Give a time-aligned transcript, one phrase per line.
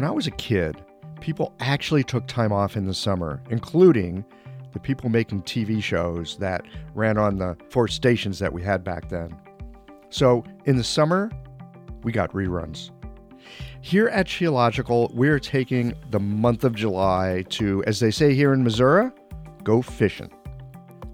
[0.00, 0.82] When I was a kid,
[1.20, 4.24] people actually took time off in the summer, including
[4.72, 6.62] the people making TV shows that
[6.94, 9.36] ran on the four stations that we had back then.
[10.08, 11.30] So in the summer,
[12.02, 12.92] we got reruns.
[13.82, 18.64] Here at Qiological, we're taking the month of July to, as they say here in
[18.64, 19.10] Missouri,
[19.64, 20.30] go fishing.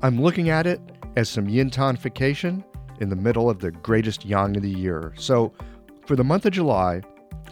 [0.01, 0.81] I'm looking at it
[1.17, 2.63] as some yin tonification
[3.01, 5.13] in the middle of the greatest yang of the year.
[5.17, 5.53] So
[6.07, 7.03] for the month of July,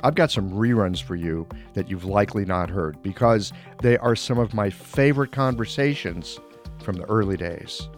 [0.03, 3.53] I've got some reruns for you that you've likely not heard because
[3.83, 6.39] they are some of my favorite conversations
[6.83, 7.89] from the early days.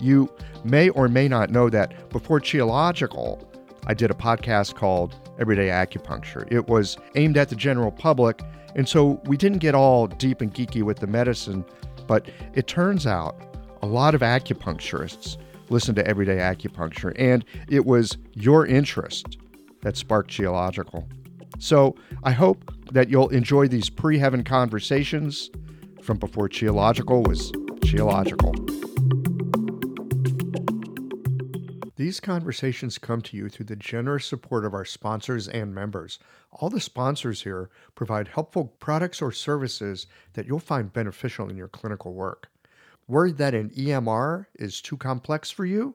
[0.00, 0.32] You
[0.64, 3.44] may or may not know that before Qiological,
[3.86, 6.50] I did a podcast called Everyday Acupuncture.
[6.52, 8.40] It was aimed at the general public,
[8.76, 11.64] and so we didn't get all deep and geeky with the medicine,
[12.06, 13.36] but it turns out
[13.82, 15.36] a lot of acupuncturists
[15.70, 19.38] listen to Everyday Acupuncture, and it was your interest
[19.82, 21.08] that sparked Qiological.
[21.58, 25.50] So I hope that you'll enjoy these pre heaven conversations
[26.02, 28.80] from before Qiological was Qiological.
[32.00, 36.18] These conversations come to you through the generous support of our sponsors and members.
[36.50, 41.68] All the sponsors here provide helpful products or services that you'll find beneficial in your
[41.68, 42.48] clinical work.
[43.06, 45.94] Worried that an EMR is too complex for you?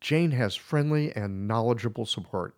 [0.00, 2.56] Jane has friendly and knowledgeable support.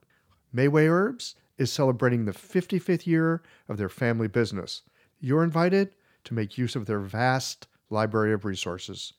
[0.54, 4.82] Mayway Herbs is celebrating the 55th year of their family business.
[5.20, 9.12] You're invited to make use of their vast library of resources.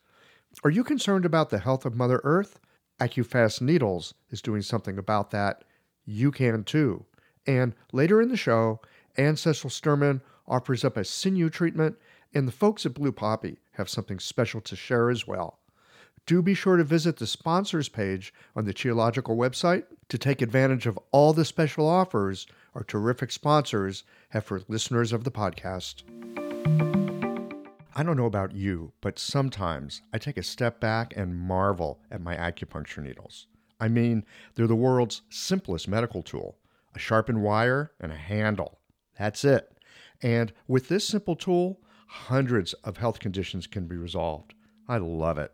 [0.64, 2.60] Are you concerned about the health of Mother Earth?
[3.00, 5.64] AccuFast Needles is doing something about that.
[6.06, 7.06] You can too.
[7.46, 8.82] And later in the show,
[9.16, 11.98] Anne Cecil Sturman offers up a sinew treatment,
[12.34, 15.60] and the folks at Blue Poppy have something special to share as well.
[16.28, 20.86] Do be sure to visit the sponsors page on the Qiological website to take advantage
[20.86, 22.45] of all the special offers
[22.76, 26.04] our terrific sponsors have for listeners of the podcast.
[27.95, 32.20] I don't know about you, but sometimes I take a step back and marvel at
[32.20, 33.48] my acupuncture needles.
[33.80, 36.58] I mean, they're the world's simplest medical tool
[36.93, 38.80] a sharpened wire and a handle.
[39.17, 39.71] That's it.
[40.21, 44.54] And with this simple tool, hundreds of health conditions can be resolved.
[44.89, 45.54] I love it.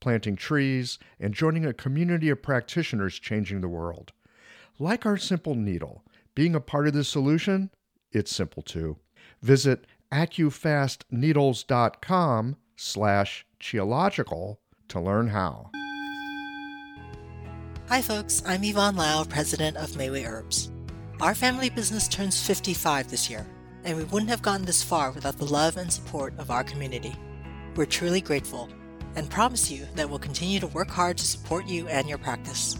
[0.00, 4.12] planting trees, and joining a community of practitioners changing the world.
[4.78, 7.70] Like our simple needle, being a part of the solution,
[8.12, 8.98] it's simple too.
[9.42, 14.56] Visit accufastneedles.com slash qiological
[14.88, 15.70] to learn how.
[17.88, 20.70] Hi folks, I'm Yvonne Lau, president of Mayway Herbs.
[21.20, 23.46] Our family business turns 55 this year,
[23.84, 27.14] and we wouldn't have gotten this far without the love and support of our community.
[27.74, 28.68] We're truly grateful
[29.16, 32.76] and promise you that we'll continue to work hard to support you and your practice.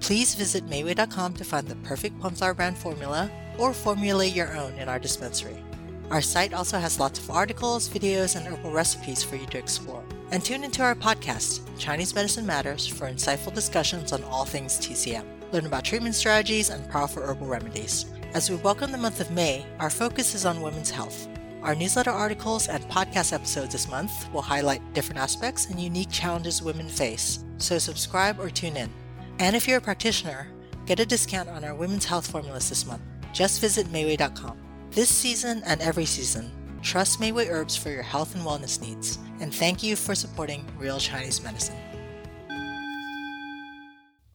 [0.00, 4.88] Please visit Mayway.com to find the perfect Plumflower brand formula or formulate your own in
[4.88, 5.62] our dispensary.
[6.10, 10.04] Our site also has lots of articles, videos, and herbal recipes for you to explore.
[10.30, 15.24] And tune into our podcast, Chinese Medicine Matters, for insightful discussions on all things TCM.
[15.52, 18.06] Learn about treatment strategies and powerful herbal remedies.
[18.34, 21.28] As we welcome the month of May, our focus is on women's health.
[21.62, 26.62] Our newsletter articles and podcast episodes this month will highlight different aspects and unique challenges
[26.62, 28.88] women face, so subscribe or tune in.
[29.40, 30.46] And if you're a practitioner,
[30.86, 33.02] get a discount on our women's health formulas this month.
[33.32, 34.56] Just visit Mayway.com.
[34.92, 39.52] This season and every season, trust Mayway Herbs for your health and wellness needs, and
[39.52, 41.76] thank you for supporting Real Chinese Medicine.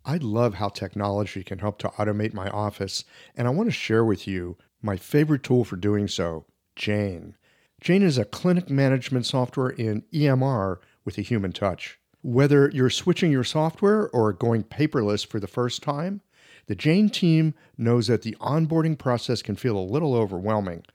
[0.06, 3.06] I love how technology can help to automate my office,
[3.38, 7.36] and I want to share with you my favorite tool for doing so, Jane.
[7.82, 12.00] Jane is a clinic management software in EMR with a human touch.
[12.22, 16.22] Whether you're switching your software or going paperless for the first time,
[16.68, 20.86] the Jane team knows that the onboarding process can feel a little overwhelming.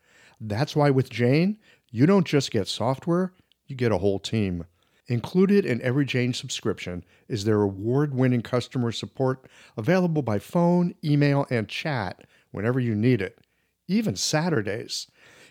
[0.41, 1.59] That's why with Jane,
[1.91, 3.33] you don't just get software,
[3.67, 4.65] you get a whole team.
[5.09, 9.47] Included in every Jane subscription is their award winning customer support
[9.77, 13.39] available by phone, email, and chat whenever you need it,
[13.87, 15.07] even Saturdays.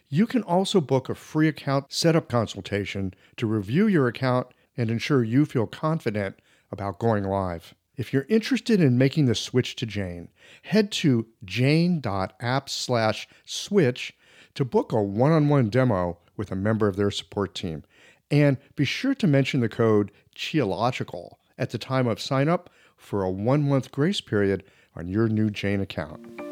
[0.09, 5.23] You can also book a free account setup consultation to review your account and ensure
[5.23, 6.39] you feel confident
[6.71, 7.75] about going live.
[7.97, 10.29] If you're interested in making the switch to Jane,
[10.61, 14.13] head to jane.app/switch
[14.53, 17.83] to book a one-on-one demo with a member of their support team.
[18.31, 23.23] And be sure to mention the code QIOLOGICAL at the time of sign up for
[23.23, 24.63] a one month grace period
[24.95, 26.46] on your new Jane account.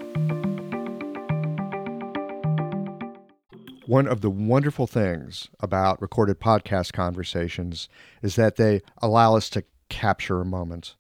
[3.88, 7.88] One of the wonderful things about recorded podcast conversations
[8.24, 10.96] is that they allow us to capture a moment.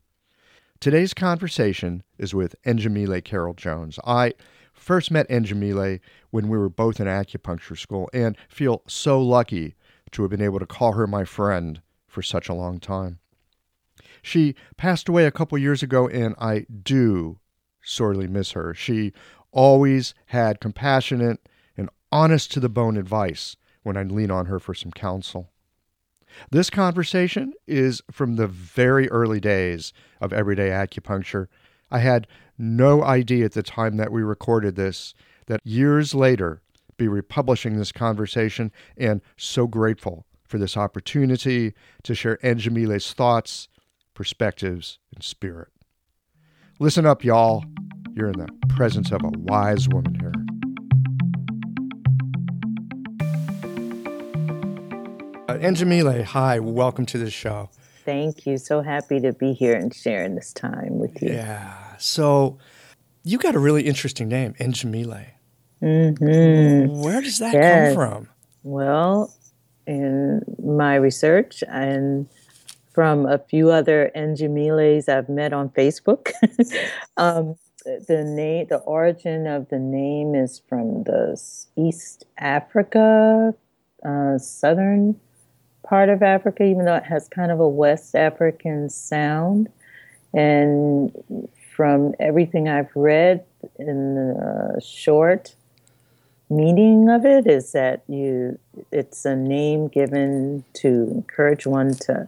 [0.79, 3.97] Today's conversation is with Njamile Carroll Jones.
[4.05, 4.33] I
[4.71, 5.99] first met Njamile
[6.29, 9.73] when we were both in acupuncture school and feel so lucky
[10.11, 13.17] to have been able to call her my friend for such a long time.
[14.21, 17.39] She passed away a couple years ago, and I do
[17.81, 18.75] sorely miss her.
[18.75, 19.11] She
[19.51, 21.39] always had compassionate
[22.15, 25.51] honest to the bone advice when I'd lean on her for some counsel.
[26.50, 29.91] This conversation is from the very early days
[30.21, 31.47] of everyday acupuncture.
[31.91, 32.25] I had
[32.57, 35.13] no idea at the time that we recorded this
[35.47, 36.62] that years later
[36.95, 41.73] be republishing this conversation and so grateful for this opportunity
[42.03, 43.68] to share Njamile's thoughts,
[44.13, 45.68] perspectives, and spirit.
[46.79, 47.65] Listen up, y'all.
[48.13, 50.44] You're in the presence of a wise woman here.
[55.56, 57.69] Uh, Njamile, hi, welcome to the show.
[58.04, 58.57] Thank you.
[58.57, 61.30] So happy to be here and sharing this time with you.
[61.30, 61.96] Yeah.
[61.98, 62.57] So
[63.24, 65.28] you got a really interesting name, Njamile.
[65.81, 67.02] Mm-hmm.
[67.02, 67.96] Where does that yes.
[67.96, 68.30] come from?
[68.63, 69.34] Well,
[69.88, 72.28] in my research and
[72.94, 76.31] from a few other Njamiles I've met on Facebook,
[77.18, 77.56] um,
[77.86, 81.42] the name, the origin of the name is from the
[81.78, 83.54] East Africa,
[84.06, 85.16] uh, southern
[85.85, 89.69] part of Africa, even though it has kind of a West African sound.
[90.33, 93.45] And from everything I've read
[93.77, 95.55] in the uh, short
[96.49, 98.59] meaning of it is that you
[98.91, 102.27] it's a name given to encourage one to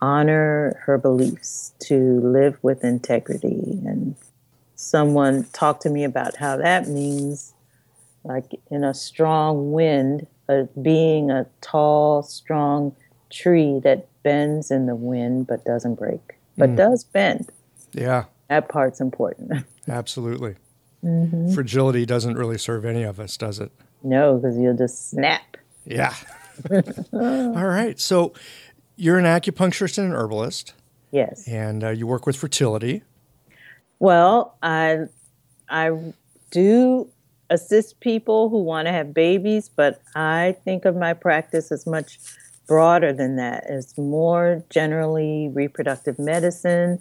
[0.00, 3.78] honor her beliefs, to live with integrity.
[3.84, 4.16] And
[4.74, 7.52] someone talked to me about how that means
[8.24, 12.94] like in a strong wind, uh, being a tall, strong
[13.30, 16.76] tree that bends in the wind but doesn't break, but mm.
[16.76, 17.50] does bend.
[17.92, 18.24] Yeah.
[18.48, 19.64] That part's important.
[19.88, 20.56] Absolutely.
[21.04, 21.54] Mm-hmm.
[21.54, 23.70] Fragility doesn't really serve any of us, does it?
[24.02, 25.56] No, because you'll just snap.
[25.86, 26.14] Yeah.
[27.12, 27.98] All right.
[27.98, 28.32] So
[28.96, 30.74] you're an acupuncturist and an herbalist.
[31.12, 31.46] Yes.
[31.48, 33.02] And uh, you work with fertility.
[33.98, 35.06] Well, I
[35.68, 35.90] I
[36.50, 37.08] do
[37.50, 42.18] assist people who want to have babies, but I think of my practice as much
[42.66, 43.64] broader than that.
[43.68, 47.00] It's more generally reproductive medicine,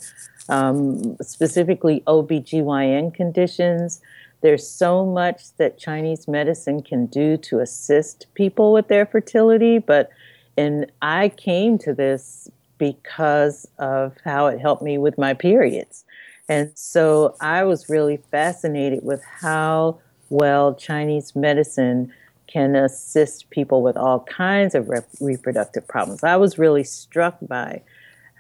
[0.50, 4.02] um, specifically OBGYN conditions.
[4.42, 10.10] There's so much that Chinese medicine can do to assist people with their fertility, but
[10.58, 12.50] and I came to this
[12.80, 16.04] because of how it helped me with my periods.
[16.50, 20.00] And so I was really fascinated with how
[20.30, 22.12] well Chinese medicine
[22.48, 26.24] can assist people with all kinds of rep- reproductive problems.
[26.24, 27.82] I was really struck by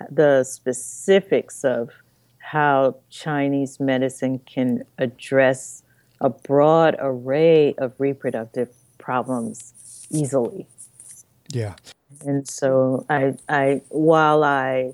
[0.09, 1.91] the specifics of
[2.39, 5.83] how Chinese medicine can address
[6.21, 10.67] a broad array of reproductive problems easily.
[11.51, 11.75] Yeah.
[12.25, 14.93] And so I, I while I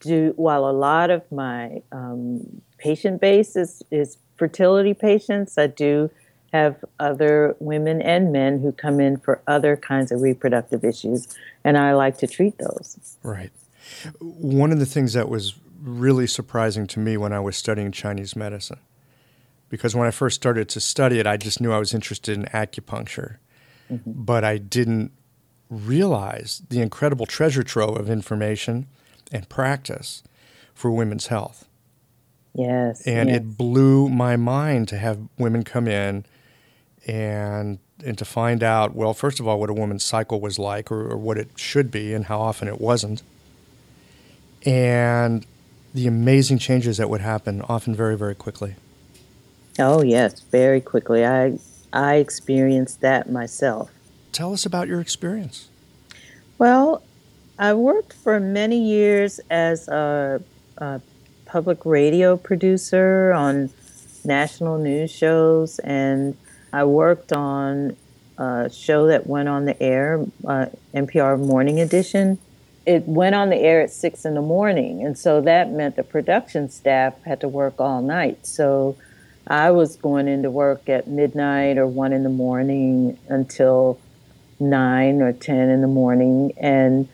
[0.00, 6.10] do, while a lot of my um, patient base is, is fertility patients, I do
[6.52, 11.78] have other women and men who come in for other kinds of reproductive issues, and
[11.78, 13.16] I like to treat those.
[13.22, 13.50] Right.
[14.20, 18.36] One of the things that was really surprising to me when I was studying Chinese
[18.36, 18.80] medicine,
[19.68, 22.44] because when I first started to study it, I just knew I was interested in
[22.46, 23.36] acupuncture,
[23.90, 24.12] mm-hmm.
[24.12, 25.12] but I didn't
[25.70, 28.86] realize the incredible treasure trove of information
[29.32, 30.22] and practice
[30.74, 31.66] for women's health.
[32.54, 33.00] Yes.
[33.06, 33.38] And yes.
[33.38, 36.26] it blew my mind to have women come in
[37.06, 40.90] and and to find out well first of all what a woman's cycle was like
[40.90, 43.22] or, or what it should be and how often it wasn't.
[44.64, 45.44] And
[45.94, 48.76] the amazing changes that would happen often very very quickly.
[49.78, 51.24] Oh yes very quickly.
[51.26, 51.58] I
[51.92, 53.90] i experienced that myself.
[54.32, 55.68] Tell us about your experience.
[56.58, 57.02] Well
[57.58, 60.42] i worked for many years as a,
[60.78, 61.00] a
[61.44, 63.68] public radio producer on
[64.24, 66.36] national news shows and
[66.72, 67.96] I worked on
[68.38, 72.38] a show that went on the air, uh, NPR Morning Edition.
[72.86, 76.02] It went on the air at six in the morning, and so that meant the
[76.02, 78.46] production staff had to work all night.
[78.46, 78.96] So
[79.46, 84.00] I was going into work at midnight or one in the morning until
[84.58, 87.08] nine or 10 in the morning, and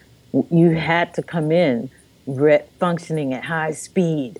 [0.50, 1.90] you had to come in
[2.26, 4.38] re- functioning at high speed.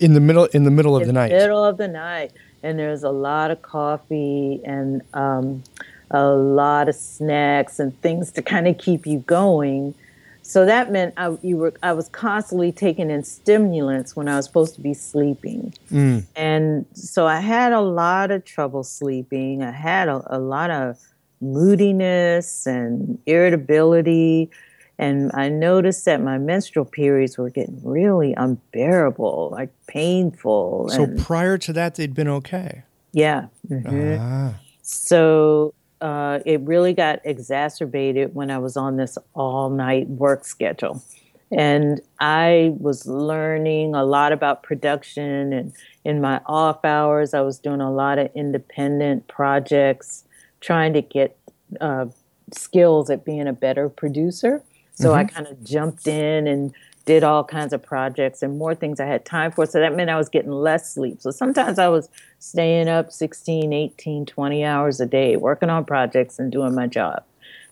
[0.00, 1.30] In the middle, in the middle of in the night.
[1.30, 2.32] Middle of the night,
[2.62, 5.62] and there's a lot of coffee and um,
[6.10, 9.94] a lot of snacks and things to kind of keep you going.
[10.42, 14.44] So that meant I, you were, I was constantly taking in stimulants when I was
[14.44, 15.72] supposed to be sleeping.
[15.90, 16.24] Mm.
[16.36, 19.62] And so I had a lot of trouble sleeping.
[19.62, 20.98] I had a, a lot of
[21.40, 24.50] moodiness and irritability.
[24.98, 30.88] And I noticed that my menstrual periods were getting really unbearable, like painful.
[30.90, 32.84] So prior to that, they'd been okay.
[33.12, 33.46] Yeah.
[33.68, 34.16] Mm-hmm.
[34.20, 34.54] Ah.
[34.82, 41.02] So uh, it really got exacerbated when I was on this all night work schedule.
[41.50, 45.52] And I was learning a lot about production.
[45.52, 45.72] And
[46.04, 50.24] in my off hours, I was doing a lot of independent projects,
[50.60, 51.36] trying to get
[51.80, 52.06] uh,
[52.52, 54.62] skills at being a better producer.
[54.94, 55.18] So mm-hmm.
[55.18, 56.74] I kind of jumped in and
[57.04, 59.66] did all kinds of projects and more things I had time for.
[59.66, 61.20] So that meant I was getting less sleep.
[61.20, 62.08] So sometimes I was
[62.38, 67.22] staying up 16, 18, 20 hours a day working on projects and doing my job.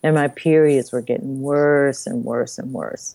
[0.02, 3.14] And my periods were getting worse and worse and worse.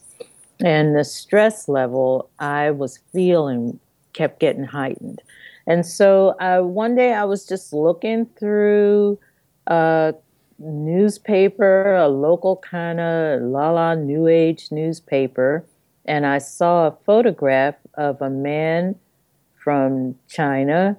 [0.60, 3.80] And the stress level I was feeling
[4.14, 5.22] kept getting heightened.
[5.68, 9.20] And so uh, one day I was just looking through
[9.68, 10.16] a
[10.60, 15.66] newspaper, a local kind of la la new age newspaper
[16.08, 18.96] and I saw a photograph of a man
[19.56, 20.98] from China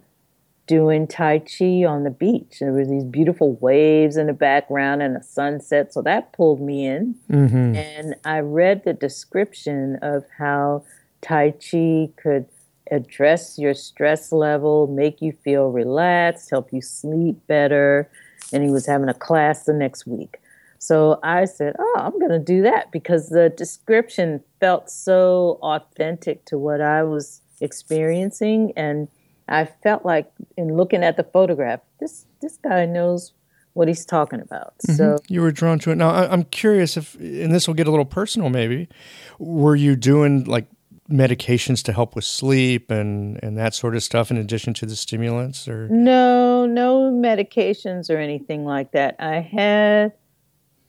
[0.67, 2.59] doing Tai Chi on the beach.
[2.61, 5.95] There were these beautiful waves in the background and a sunset.
[5.95, 7.15] So that pulled me in.
[7.31, 7.75] Mm-hmm.
[7.75, 10.85] And I read the description of how
[11.23, 12.47] Tai Chi could
[12.91, 18.11] address your stress level, make you feel relaxed, help you sleep better.
[18.53, 20.39] And he was having a class the next week.
[20.79, 26.45] So I said, Oh, I'm going to do that because the description felt so authentic
[26.47, 28.73] to what I was experiencing.
[28.77, 29.09] And
[29.49, 33.33] I felt like, in looking at the photograph, this, this guy knows
[33.73, 34.75] what he's talking about.
[34.87, 34.97] Mm-hmm.
[34.97, 35.97] So you were drawn to it.
[35.97, 38.89] Now, I'm curious if, and this will get a little personal maybe,
[39.39, 40.67] were you doing like
[41.11, 44.95] medications to help with sleep and and that sort of stuff in addition to the
[44.95, 50.13] stimulants or no no medications or anything like that i had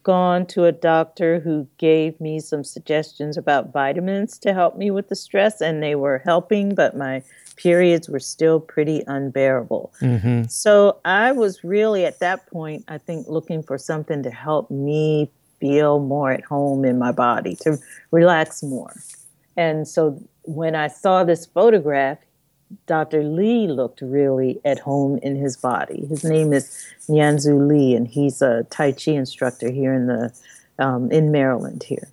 [0.03, 5.09] gone to a doctor who gave me some suggestions about vitamins to help me with
[5.09, 7.21] the stress, and they were helping, but my
[7.57, 9.93] periods were still pretty unbearable.
[10.01, 10.43] Mm-hmm.
[10.45, 15.29] So I was really at that point, I think, looking for something to help me
[15.59, 17.77] feel more at home in my body, to
[18.11, 18.95] relax more.
[19.57, 22.17] And so when I saw this photograph,
[22.85, 23.23] Dr.
[23.23, 26.05] Lee looked really at home in his body.
[26.07, 30.33] His name is Nyanzu Lee, and he's a Tai Chi instructor here in the
[30.77, 32.07] um, in Maryland here.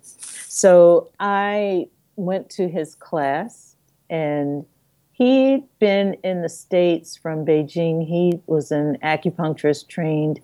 [0.47, 3.75] So I went to his class,
[4.09, 4.65] and
[5.13, 8.05] he'd been in the states from Beijing.
[8.05, 10.39] He was an acupuncturist trained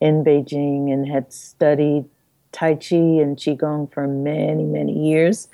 [0.00, 2.04] in Beijing and had studied
[2.50, 5.48] Tai Chi and Qigong for many, many years.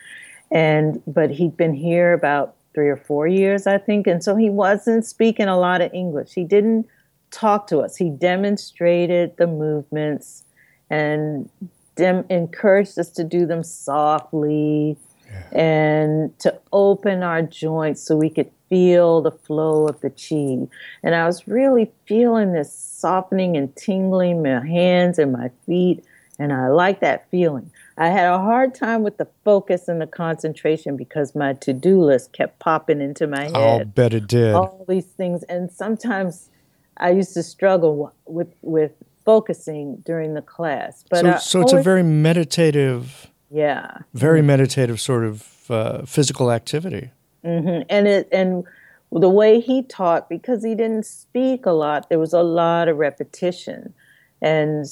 [0.51, 4.07] And but he'd been here about three or four years, I think.
[4.07, 6.33] And so he wasn't speaking a lot of English.
[6.33, 6.87] He didn't
[7.33, 7.97] talk to us.
[7.97, 10.45] He demonstrated the movements
[10.89, 11.51] and
[11.97, 15.59] dem- encouraged us to do them softly yeah.
[15.59, 20.71] and to open our joints so we could feel the flow of the chi.
[21.03, 26.05] And I was really feeling this softening and tingling in my hands and my feet.
[26.39, 27.73] And I like that feeling.
[27.97, 32.01] I had a hard time with the focus and the concentration because my to do
[32.01, 33.57] list kept popping into my head.
[33.57, 34.55] I'll bet it did.
[34.55, 35.43] All these things.
[35.45, 36.51] And sometimes
[36.99, 38.93] I used to struggle with, with
[39.25, 41.05] focusing during the class.
[41.11, 44.47] But so, so it's a very meditative, yeah, very mm-hmm.
[44.47, 47.11] meditative sort of uh, physical activity.
[47.45, 47.83] Mm-hmm.
[47.91, 48.65] And it and
[49.13, 52.97] the way he taught, because he didn't speak a lot, there was a lot of
[52.97, 53.93] repetition,
[54.41, 54.87] and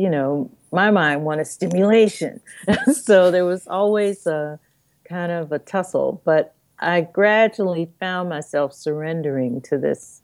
[0.00, 2.40] you know, my mind wanted stimulation.
[2.94, 4.58] so there was always a
[5.06, 6.22] kind of a tussle.
[6.24, 10.22] But I gradually found myself surrendering to this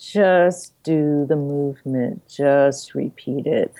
[0.00, 3.72] just do the movement, just repeat it.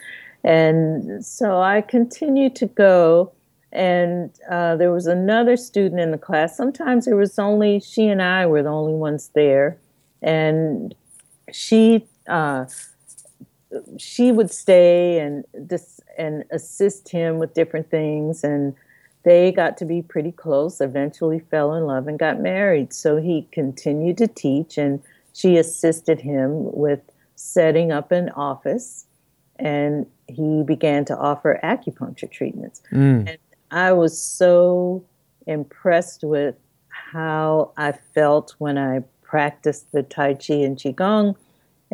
[0.45, 3.33] And so I continued to go.
[3.73, 6.57] And uh, there was another student in the class.
[6.57, 9.79] Sometimes there was only she and I were the only ones there.
[10.23, 10.95] And
[11.51, 12.67] she uh,
[13.99, 18.75] she would stay and dis- and assist him with different things and
[19.25, 23.49] they got to be pretty close eventually fell in love and got married so he
[23.53, 25.01] continued to teach and
[25.33, 27.01] she assisted him with
[27.37, 29.07] setting up an office
[29.57, 32.83] and he began to offer acupuncture treatments.
[32.93, 33.29] Mm.
[33.29, 33.39] And
[33.71, 35.05] I was so
[35.47, 36.57] impressed with
[36.89, 41.37] how I felt when I practiced the Tai Chi and Qigong.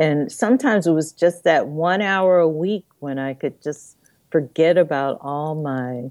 [0.00, 3.98] And sometimes it was just that one hour a week when I could just
[4.30, 6.10] forget about all my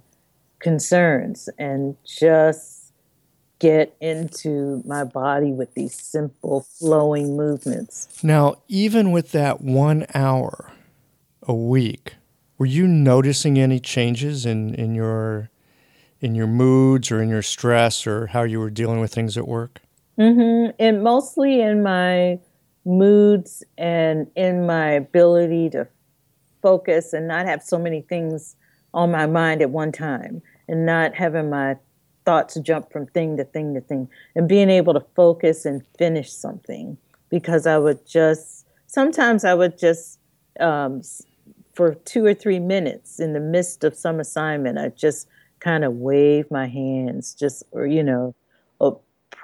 [0.59, 2.93] concerns and just
[3.57, 8.23] get into my body with these simple flowing movements.
[8.23, 10.71] Now, even with that one hour
[11.41, 12.13] a week,
[12.59, 15.49] were you noticing any changes in, in your
[16.21, 19.47] in your moods or in your stress or how you were dealing with things at
[19.47, 19.81] work?
[20.19, 20.71] Mm-hmm.
[20.77, 22.39] And mostly in my
[22.89, 25.87] moods and in my ability to
[26.61, 28.55] focus and not have so many things
[28.93, 31.77] on my mind at one time and not having my
[32.25, 36.31] thoughts jump from thing to thing to thing and being able to focus and finish
[36.31, 36.97] something
[37.29, 40.19] because I would just sometimes I would just
[40.59, 41.01] um,
[41.73, 45.27] for two or three minutes in the midst of some assignment I just
[45.59, 48.35] kind of wave my hands just or you know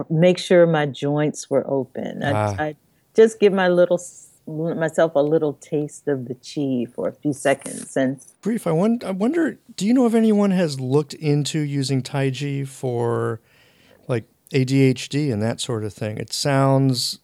[0.09, 2.55] make sure my joints were open ah.
[2.57, 2.75] I, I
[3.15, 3.99] just give my little
[4.47, 7.97] myself a little taste of the chi for a few seconds.
[7.97, 12.03] And brief, I wonder, I wonder, do you know if anyone has looked into using
[12.03, 13.41] Tai Chi for
[14.07, 16.17] like ADHD and that sort of thing?
[16.17, 17.19] It sounds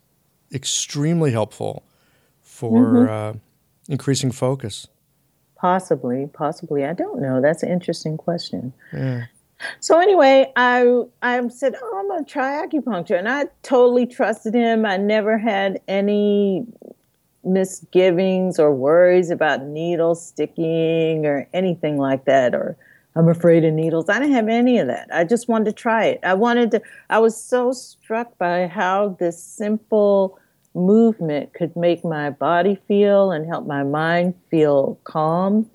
[0.54, 1.84] extremely helpful
[2.42, 3.38] for mm-hmm.
[3.38, 3.40] uh,
[3.88, 4.88] increasing focus.
[5.56, 6.86] Possibly, possibly.
[6.86, 7.40] I don't know.
[7.40, 8.74] That's an interesting question.
[8.92, 9.26] Yeah.
[9.80, 14.86] So anyway, I I said, "Oh, I'm gonna try acupuncture," and I totally trusted him.
[14.86, 16.66] I never had any
[17.44, 22.78] misgivings or worries about needles sticking or anything like that or
[23.16, 24.10] I'm afraid of needles.
[24.10, 25.10] I didn't have any of that.
[25.12, 26.20] I just wanted to try it.
[26.24, 30.40] I wanted to I was so struck by how this simple
[30.74, 35.70] movement could make my body feel and help my mind feel calm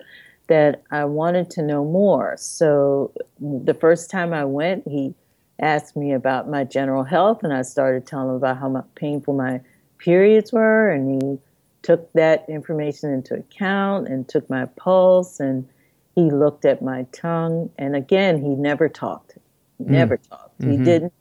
[0.47, 2.35] that I wanted to know more.
[2.37, 5.13] So the first time I went, he
[5.59, 9.61] asked me about my general health and I started telling him about how painful my
[9.97, 11.39] periods were and he
[11.81, 15.67] took that information into account and took my pulse and
[16.15, 19.37] he looked at my tongue and again he never talked
[19.79, 20.29] never mm.
[20.29, 20.71] talked mm-hmm.
[20.71, 21.13] he didn't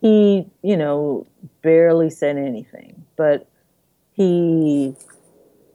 [0.00, 1.26] he you know
[1.62, 3.48] barely said anything but
[4.12, 4.94] he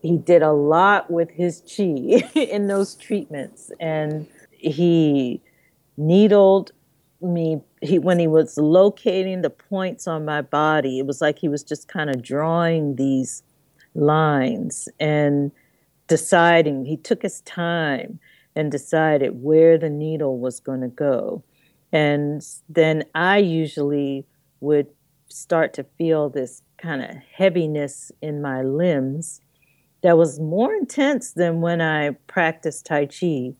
[0.03, 5.41] he did a lot with his chi in those treatments and he
[5.97, 6.71] needled
[7.21, 11.47] me he when he was locating the points on my body it was like he
[11.47, 13.43] was just kind of drawing these
[13.95, 15.51] lines and
[16.07, 16.85] deciding.
[16.85, 18.19] He took his time
[18.55, 21.43] and decided where the needle was going to go.
[21.91, 24.25] And then I usually
[24.59, 24.87] would
[25.27, 29.41] start to feel this kind of heaviness in my limbs
[30.03, 33.53] that was more intense than when I practiced Tai Chi.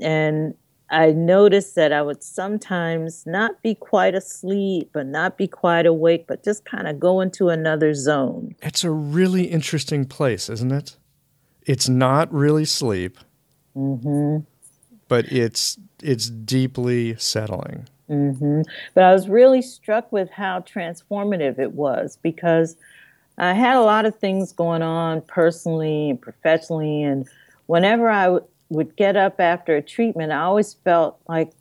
[0.00, 0.54] And
[0.88, 6.26] I noticed that I would sometimes not be quite asleep, but not be quite awake,
[6.26, 8.54] but just kind of go into another zone.
[8.62, 10.96] It's a really interesting place, isn't it?
[11.66, 13.18] It's not really sleep,
[13.76, 14.44] mm-hmm.
[15.06, 17.88] but it's it's deeply settling.
[18.08, 18.62] Mm-hmm.
[18.94, 22.76] But I was really struck with how transformative it was because
[23.40, 27.26] I had a lot of things going on personally and professionally, and
[27.66, 31.52] whenever I would get up after a treatment, I always felt like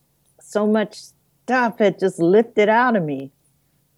[0.42, 1.00] so much
[1.46, 3.32] stuff had just lifted out of me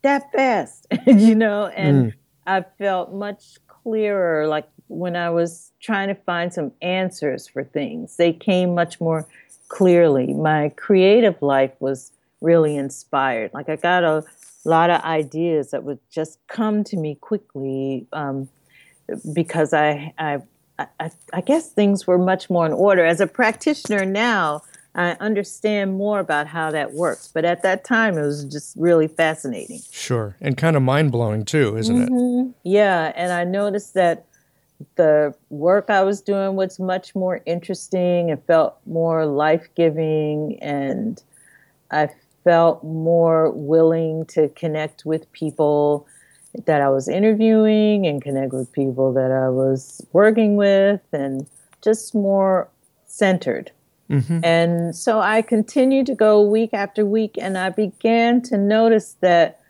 [0.04, 2.16] that fast, you know, and mm.
[2.46, 8.18] I felt much clearer like when I was trying to find some answers for things.
[8.18, 9.28] They came much more
[9.70, 10.34] clearly.
[10.34, 13.52] My creative life was really inspired.
[13.54, 14.24] Like I got a
[14.70, 18.50] lot of ideas that would just come to me quickly um,
[19.34, 20.40] because I, I
[21.00, 23.06] I, I guess things were much more in order.
[23.06, 24.62] As a practitioner now,
[24.96, 27.30] I understand more about how that works.
[27.34, 29.80] But at that time, it was just really fascinating.
[29.92, 30.36] Sure.
[30.42, 32.50] And kind of mind blowing, too, isn't mm-hmm.
[32.50, 32.56] it?
[32.64, 33.12] Yeah.
[33.16, 34.26] And I noticed that
[34.96, 40.58] the work I was doing was much more interesting and felt more life giving.
[40.62, 41.22] And
[41.92, 42.10] I
[42.44, 46.08] felt more willing to connect with people
[46.66, 51.48] that I was interviewing and connect with people that I was working with and
[51.82, 52.70] just more
[53.06, 53.72] centered.
[54.10, 54.40] Mm-hmm.
[54.44, 59.62] And so I continued to go week after week, and I began to notice that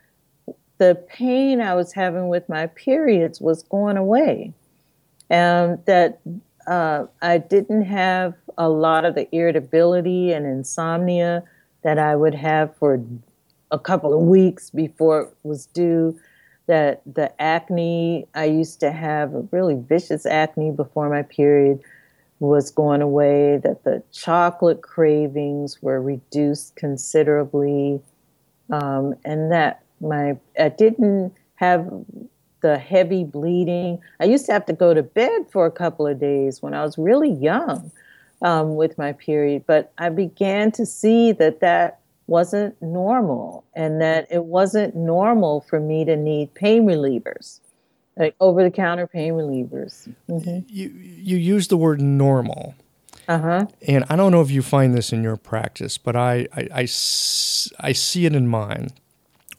[0.78, 4.52] the pain I was having with my periods was going away,
[5.30, 6.18] and that
[6.66, 11.44] uh, I didn't have a lot of the irritability and insomnia
[11.82, 13.02] that I would have for
[13.70, 16.18] a couple of weeks before it was due.
[16.68, 21.80] That the acne I used to have really vicious acne before my period
[22.38, 28.00] was going away, that the chocolate cravings were reduced considerably,
[28.70, 31.90] um, and that my I didn't have
[32.62, 33.98] the heavy bleeding.
[34.20, 36.84] I used to have to go to bed for a couple of days when I
[36.84, 37.90] was really young
[38.42, 44.26] um, with my period, but I began to see that that wasn't normal and that
[44.30, 47.60] it wasn't normal for me to need pain relievers
[48.16, 50.60] like over the counter pain relievers mm-hmm.
[50.68, 52.76] you you use the word normal
[53.26, 56.68] uh-huh and i don't know if you find this in your practice but i i,
[56.72, 56.80] I,
[57.80, 58.90] I see it in mine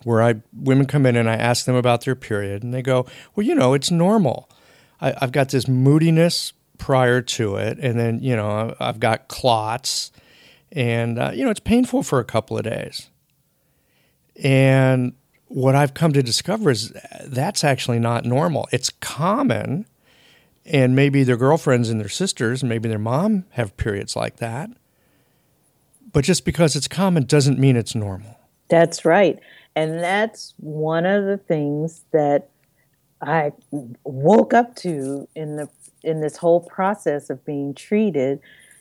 [0.03, 3.05] where I women come in and I ask them about their period, and they go,
[3.35, 4.49] "Well, you know, it's normal.
[5.01, 10.11] I, have got this moodiness prior to it, and then you know, I've got clots,
[10.71, 13.09] and uh, you know, it's painful for a couple of days."
[14.41, 15.13] And
[15.47, 16.93] what I've come to discover is
[17.25, 18.67] that's actually not normal.
[18.71, 19.85] It's common,
[20.65, 24.69] and maybe their girlfriends and their sisters, and maybe their mom have periods like that.
[26.11, 28.39] But just because it's common doesn't mean it's normal.
[28.69, 29.39] That's right.
[29.75, 32.49] And that's one of the things that
[33.21, 33.51] I
[34.03, 35.69] woke up to in the
[36.03, 38.39] in this whole process of being treated.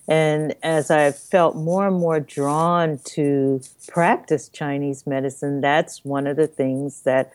[0.08, 6.36] And as I felt more and more drawn to practice Chinese medicine, that's one of
[6.36, 7.32] the things that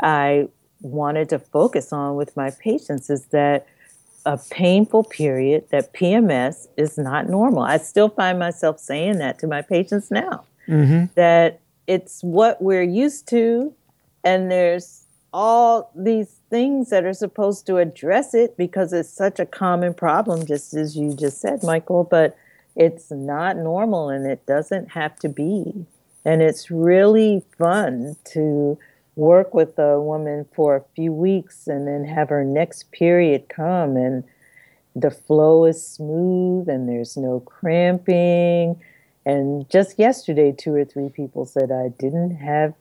[0.00, 0.48] I
[0.80, 3.66] wanted to focus on with my patients is that
[4.24, 7.62] a painful period, that PMS is not normal.
[7.62, 10.44] I still find myself saying that to my patients now.
[10.66, 11.04] Mm-hmm.
[11.14, 13.72] That it's what we're used to
[14.24, 19.46] and there's all these things that are supposed to address it because it's such a
[19.46, 22.36] common problem just as you just said michael but
[22.74, 25.86] it's not normal and it doesn't have to be
[26.24, 28.78] and it's really fun to
[29.16, 33.96] work with a woman for a few weeks and then have her next period come
[33.96, 34.22] and
[34.94, 38.78] the flow is smooth and there's no cramping
[39.26, 42.74] and just yesterday, two or three people said I didn't have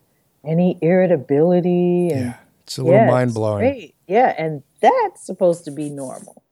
[0.46, 2.12] any irritability.
[2.12, 3.94] And, yeah, it's a little yeah, mind blowing.
[4.08, 6.44] Yeah, and that's supposed to be normal.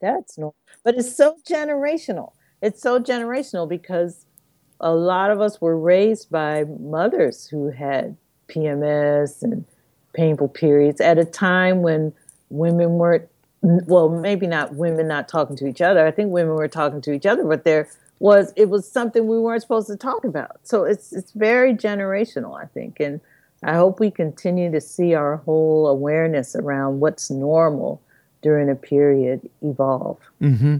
[0.00, 0.56] That's normal.
[0.84, 2.32] But it's so generational.
[2.62, 4.26] It's so generational because
[4.80, 8.16] a lot of us were raised by mothers who had
[8.48, 9.64] PMS and
[10.14, 12.12] painful periods at a time when
[12.48, 13.28] women weren't
[13.62, 17.12] well maybe not women not talking to each other i think women were talking to
[17.12, 20.60] each other but they're was it was something we weren't supposed to talk about.
[20.62, 23.20] So it's it's very generational, I think, and
[23.62, 28.02] I hope we continue to see our whole awareness around what's normal
[28.42, 30.18] during a period evolve.
[30.40, 30.76] Mm-hmm.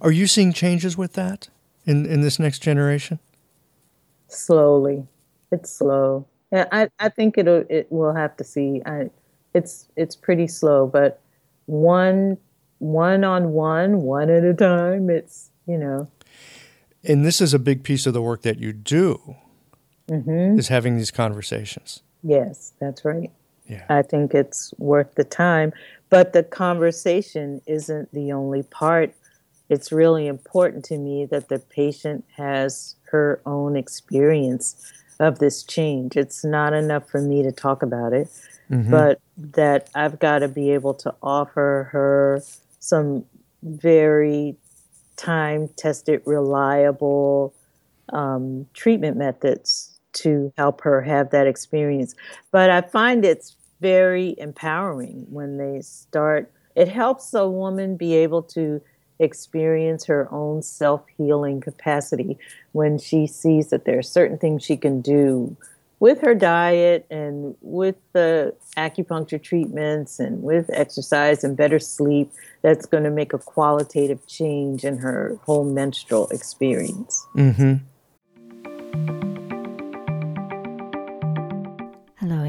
[0.00, 1.48] Are you seeing changes with that
[1.84, 3.18] in in this next generation?
[4.28, 5.06] Slowly,
[5.52, 6.26] it's slow.
[6.52, 8.82] I I think it'll it will have to see.
[8.86, 9.10] I,
[9.54, 11.20] it's it's pretty slow, but
[11.66, 12.38] one
[12.78, 15.10] one on one, one at a time.
[15.10, 16.08] It's you know
[17.08, 19.36] and this is a big piece of the work that you do
[20.08, 20.58] mm-hmm.
[20.58, 23.30] is having these conversations yes that's right.
[23.68, 23.84] Yeah.
[23.88, 25.72] I think it's worth the time
[26.08, 29.12] but the conversation isn't the only part.
[29.68, 36.16] It's really important to me that the patient has her own experience of this change.
[36.16, 38.28] It's not enough for me to talk about it
[38.70, 38.90] mm-hmm.
[38.90, 42.42] but that i've got to be able to offer her
[42.80, 43.24] some
[43.62, 44.56] very
[45.16, 47.54] time tested, reliable
[48.10, 52.14] um, treatment methods to help her have that experience.
[52.50, 56.50] But I find it's very empowering when they start.
[56.74, 58.80] It helps a woman be able to
[59.18, 62.38] experience her own self healing capacity
[62.72, 65.56] when she sees that there are certain things she can do
[65.98, 72.84] with her diet and with the acupuncture treatments and with exercise and better sleep that's
[72.84, 77.26] going to make a qualitative change in her whole menstrual experience.
[77.34, 77.76] Mm-hmm.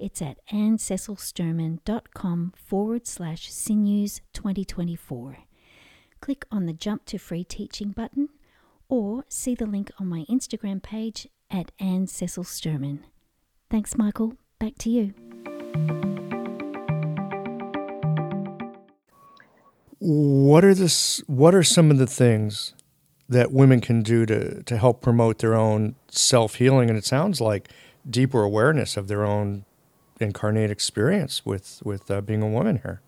[0.00, 5.38] It's at anncecilsturman.com forward slash sinews 2024.
[6.20, 8.28] Click on the Jump to Free Teaching button
[8.88, 13.00] or see the link on my Instagram page at Anne Cecil Sturman.
[13.70, 14.34] Thanks, Michael.
[14.60, 15.14] Back to you.
[19.98, 21.24] What are this?
[21.26, 22.72] What are some of the things
[23.28, 26.88] that women can do to to help promote their own self healing?
[26.88, 27.68] And it sounds like
[28.08, 29.64] deeper awareness of their own
[30.20, 33.00] incarnate experience with with uh, being a woman here.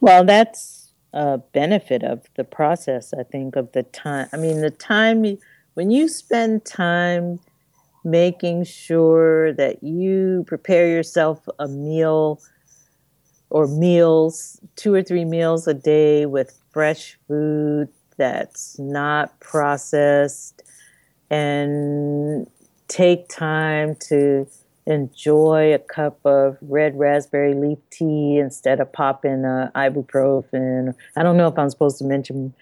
[0.00, 3.14] Well, that's a benefit of the process.
[3.14, 4.28] I think of the time.
[4.32, 5.38] I mean, the time
[5.74, 7.40] when you spend time
[8.04, 12.40] making sure that you prepare yourself a meal
[13.48, 20.62] or meals, two or three meals a day with fresh food that's not processed,
[21.30, 22.46] and
[22.88, 24.46] take time to
[24.86, 30.94] enjoy a cup of red raspberry leaf tea instead of popping uh, ibuprofen.
[31.16, 32.54] I don't know if I'm supposed to mention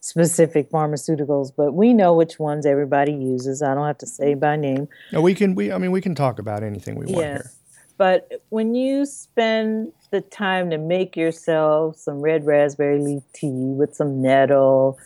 [0.00, 3.62] specific pharmaceuticals, but we know which ones everybody uses.
[3.62, 4.88] I don't have to say by name.
[5.12, 5.54] No, we can.
[5.54, 7.42] We I mean, we can talk about anything we want yes.
[7.42, 7.50] here.
[7.98, 13.94] But when you spend the time to make yourself some red raspberry leaf tea with
[13.94, 14.98] some nettle,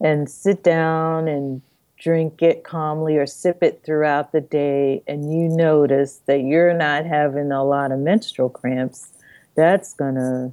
[0.00, 1.62] and sit down and
[1.98, 7.06] drink it calmly or sip it throughout the day, and you notice that you're not
[7.06, 9.12] having a lot of menstrual cramps,
[9.54, 10.52] that's gonna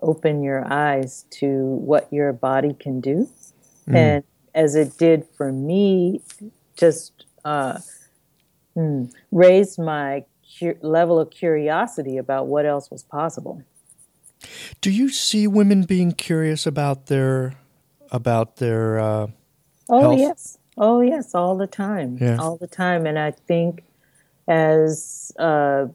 [0.00, 3.28] open your eyes to what your body can do.
[3.88, 3.96] Mm.
[3.96, 6.20] And as it did for me,
[6.76, 7.78] just uh,
[8.76, 10.24] mm, raised my
[10.58, 13.62] cu- level of curiosity about what else was possible.
[14.80, 17.54] Do you see women being curious about their
[18.10, 19.26] about their uh,
[19.88, 20.18] oh health?
[20.18, 22.36] yes oh yes all the time yeah.
[22.38, 23.82] all the time and i think
[24.48, 25.86] as uh,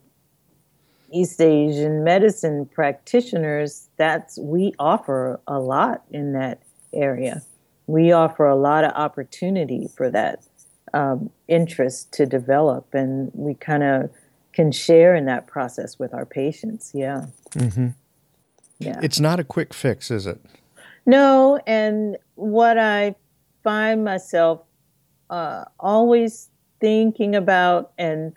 [1.11, 6.61] East Asian medicine practitioners, that's we offer a lot in that
[6.93, 7.41] area.
[7.87, 10.45] We offer a lot of opportunity for that
[10.93, 14.11] um, interest to develop, and we kind of
[14.53, 16.91] can share in that process with our patients.
[16.93, 17.25] Yeah.
[17.51, 17.89] Mm-hmm.
[18.79, 18.99] Yeah.
[19.01, 20.39] It's not a quick fix, is it?
[21.05, 23.15] No, and what I
[23.63, 24.61] find myself
[25.33, 28.33] uh, always thinking about and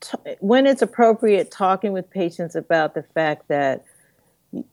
[0.00, 3.84] t- when it's appropriate, talking with patients about the fact that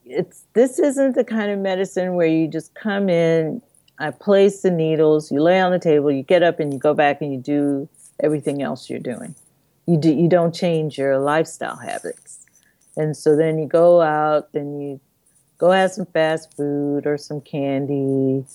[0.05, 3.59] it's this isn't the kind of medicine where you just come in,
[3.97, 6.93] I place the needles, you lay on the table, you get up and you go
[6.93, 7.89] back and you do
[8.21, 9.33] everything else you're doing.
[9.87, 12.45] You do you don't change your lifestyle habits.
[12.95, 14.99] And so then you go out, then you
[15.57, 18.45] go have some fast food or some candy,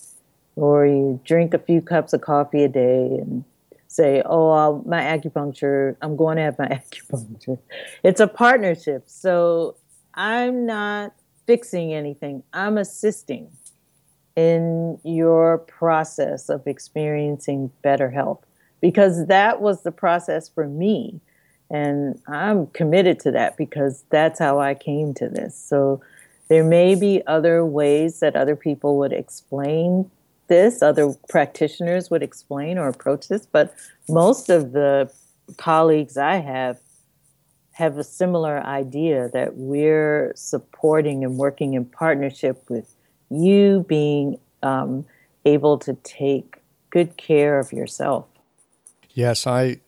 [0.58, 3.44] or you drink a few cups of coffee a day and
[3.86, 7.58] say, oh, I'll, my acupuncture, I'm going to have my acupuncture.
[8.02, 9.04] It's a partnership.
[9.06, 9.76] So
[10.14, 11.14] I'm not
[11.46, 13.50] fixing anything, I'm assisting
[14.36, 18.44] in your process of experiencing better health
[18.80, 21.20] because that was the process for me.
[21.70, 25.56] And I'm committed to that because that's how I came to this.
[25.56, 26.00] So
[26.48, 30.10] there may be other ways that other people would explain
[30.48, 33.74] this, other practitioners would explain or approach this, but
[34.08, 35.10] most of the
[35.56, 36.78] colleagues I have
[37.72, 42.92] have a similar idea that we're supporting and working in partnership with
[43.30, 45.06] you being um,
[45.44, 46.56] able to take
[46.90, 48.26] good care of yourself.
[49.10, 49.78] Yes, I,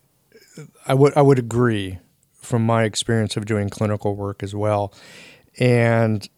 [0.86, 1.98] I would I would agree
[2.34, 4.92] from my experience of doing clinical work as well,
[5.58, 6.28] and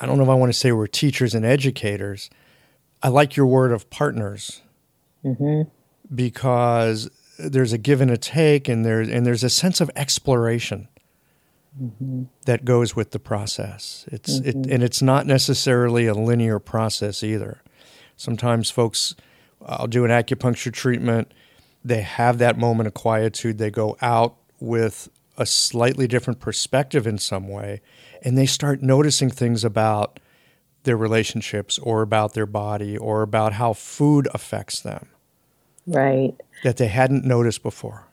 [0.00, 2.30] I don't know if I want to say we're teachers and educators,
[3.02, 4.62] I like your word of partners
[5.24, 5.62] mm-hmm.
[6.14, 10.88] because there's a give and a take, and there's and there's a sense of exploration
[11.80, 12.24] mm-hmm.
[12.46, 14.06] that goes with the process.
[14.10, 14.48] It's mm-hmm.
[14.48, 17.62] it, and it's not necessarily a linear process either.
[18.16, 19.14] Sometimes folks,
[19.64, 21.32] I'll do an acupuncture treatment.
[21.84, 23.58] They have that moment of quietude.
[23.58, 27.82] They go out with a slightly different perspective in some way,
[28.22, 30.18] and they start noticing things about
[30.86, 35.08] their relationships or about their body or about how food affects them.
[35.86, 36.34] Right.
[36.64, 38.06] That they hadn't noticed before.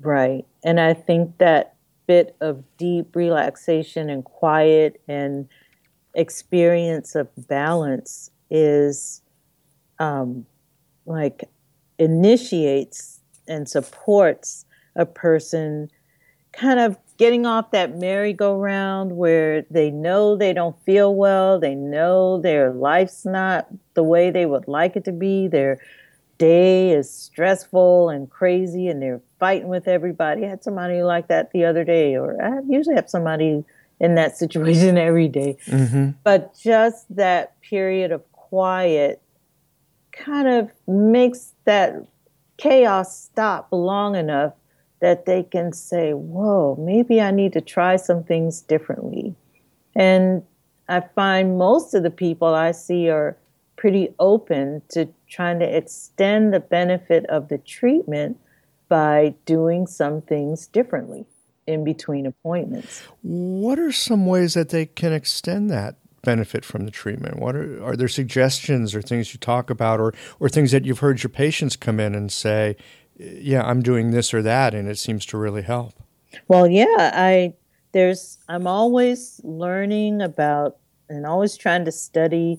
[0.00, 0.46] Right.
[0.64, 1.74] And I think that
[2.06, 5.48] bit of deep relaxation and quiet and
[6.14, 9.22] experience of balance is
[9.98, 10.46] um,
[11.06, 11.44] like
[11.98, 14.64] initiates and supports
[14.96, 15.90] a person
[16.52, 22.40] kind of getting off that merry-go-round where they know they don't feel well, they know
[22.40, 25.78] their life's not the way they would like it to be, their
[26.38, 30.44] day is stressful and crazy, and they're fighting with everybody.
[30.44, 33.64] I had somebody like that the other day, or I usually have somebody
[34.00, 35.56] in that situation every day.
[35.66, 36.18] Mm-hmm.
[36.24, 39.22] But just that period of quiet
[40.10, 42.04] kind of makes that
[42.56, 44.54] chaos stop long enough
[45.02, 49.34] that they can say, Whoa, maybe I need to try some things differently.
[49.94, 50.44] And
[50.88, 53.36] I find most of the people I see are
[53.76, 58.38] pretty open to trying to extend the benefit of the treatment
[58.88, 61.26] by doing some things differently
[61.66, 63.02] in between appointments.
[63.22, 67.40] What are some ways that they can extend that benefit from the treatment?
[67.40, 71.00] What are, are there suggestions or things you talk about or, or things that you've
[71.00, 72.76] heard your patients come in and say,
[73.16, 75.94] yeah, I'm doing this or that and it seems to really help?
[76.48, 77.54] Well, yeah, I
[77.92, 80.76] there's I'm always learning about
[81.08, 82.58] and always trying to study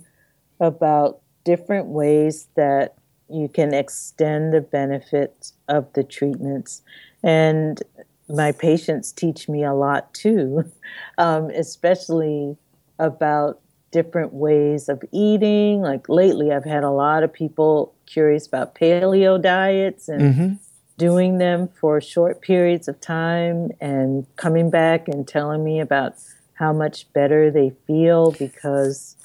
[0.60, 2.96] about different ways that
[3.30, 6.82] you can extend the benefits of the treatments.
[7.24, 7.82] And
[8.30, 10.72] my patients teach me a lot too,
[11.18, 12.58] um, especially
[13.00, 13.60] about
[13.92, 15.82] different ways of eating.
[15.82, 20.54] Like lately, I've had a lot of people curious about paleo diets and mm-hmm.
[20.97, 26.13] doing them for short periods of time and coming back and telling me about
[26.54, 29.15] how much better they feel because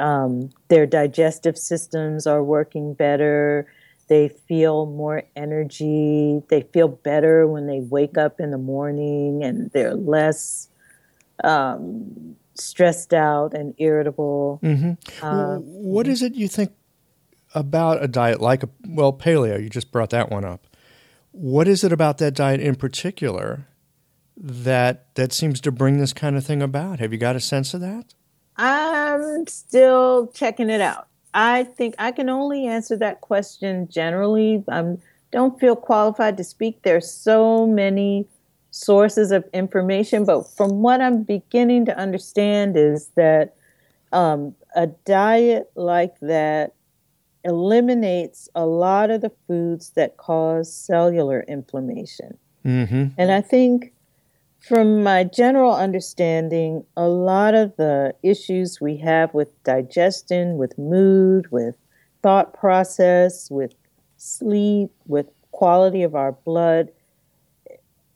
[0.00, 3.66] um, their digestive systems are working better.
[4.08, 6.42] They feel more energy.
[6.48, 10.68] They feel better when they wake up in the morning and they're less
[11.42, 14.60] um, stressed out and irritable.
[14.62, 15.24] Mm-hmm.
[15.24, 16.72] Uh, what is it you think
[17.56, 19.60] about a diet like a, well, paleo?
[19.60, 20.66] You just brought that one up.
[21.32, 23.66] What is it about that diet in particular
[24.36, 27.00] that that seems to bring this kind of thing about?
[27.00, 28.14] Have you got a sense of that?
[28.56, 31.08] I'm still checking it out.
[31.34, 34.62] I think I can only answer that question generally.
[34.68, 34.96] I
[35.32, 36.82] don't feel qualified to speak.
[36.82, 38.26] There's so many
[38.70, 43.54] sources of information, but from what I'm beginning to understand is that
[44.12, 46.74] um, a diet like that
[47.46, 52.36] eliminates a lot of the foods that cause cellular inflammation.
[52.64, 53.06] Mm-hmm.
[53.16, 53.92] And I think
[54.58, 61.50] from my general understanding, a lot of the issues we have with digestion, with mood,
[61.52, 61.76] with
[62.22, 63.74] thought process, with
[64.16, 66.90] sleep, with quality of our blood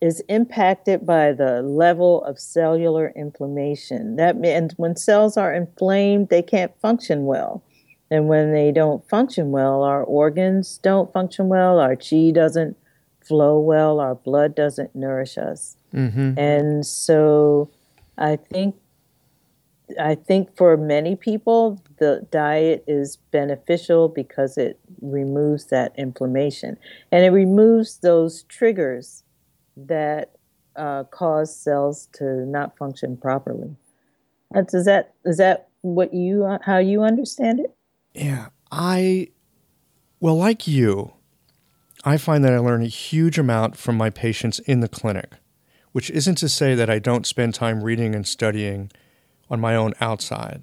[0.01, 4.17] is impacted by the level of cellular inflammation.
[4.17, 7.63] That and when cells are inflamed, they can't function well.
[8.11, 12.77] And when they don't function well, our organs don't function well, our chi doesn't
[13.21, 15.77] flow well, our blood doesn't nourish us.
[15.95, 16.39] Mm-hmm.
[16.39, 17.71] And so
[18.19, 18.77] I think
[19.99, 26.79] I think for many people the diet is beneficial because it removes that inflammation
[27.11, 29.25] and it removes those triggers
[29.77, 30.31] that
[30.77, 33.77] uh, cause cells to not function properly.
[34.53, 37.75] That's, is that is that what you uh, how you understand it?
[38.15, 39.29] Yeah, I
[40.19, 41.15] well, like you,
[42.05, 45.35] I find that I learn a huge amount from my patients in the clinic
[45.93, 48.91] which isn't to say that I don't spend time reading and studying
[49.49, 50.63] on my own outside.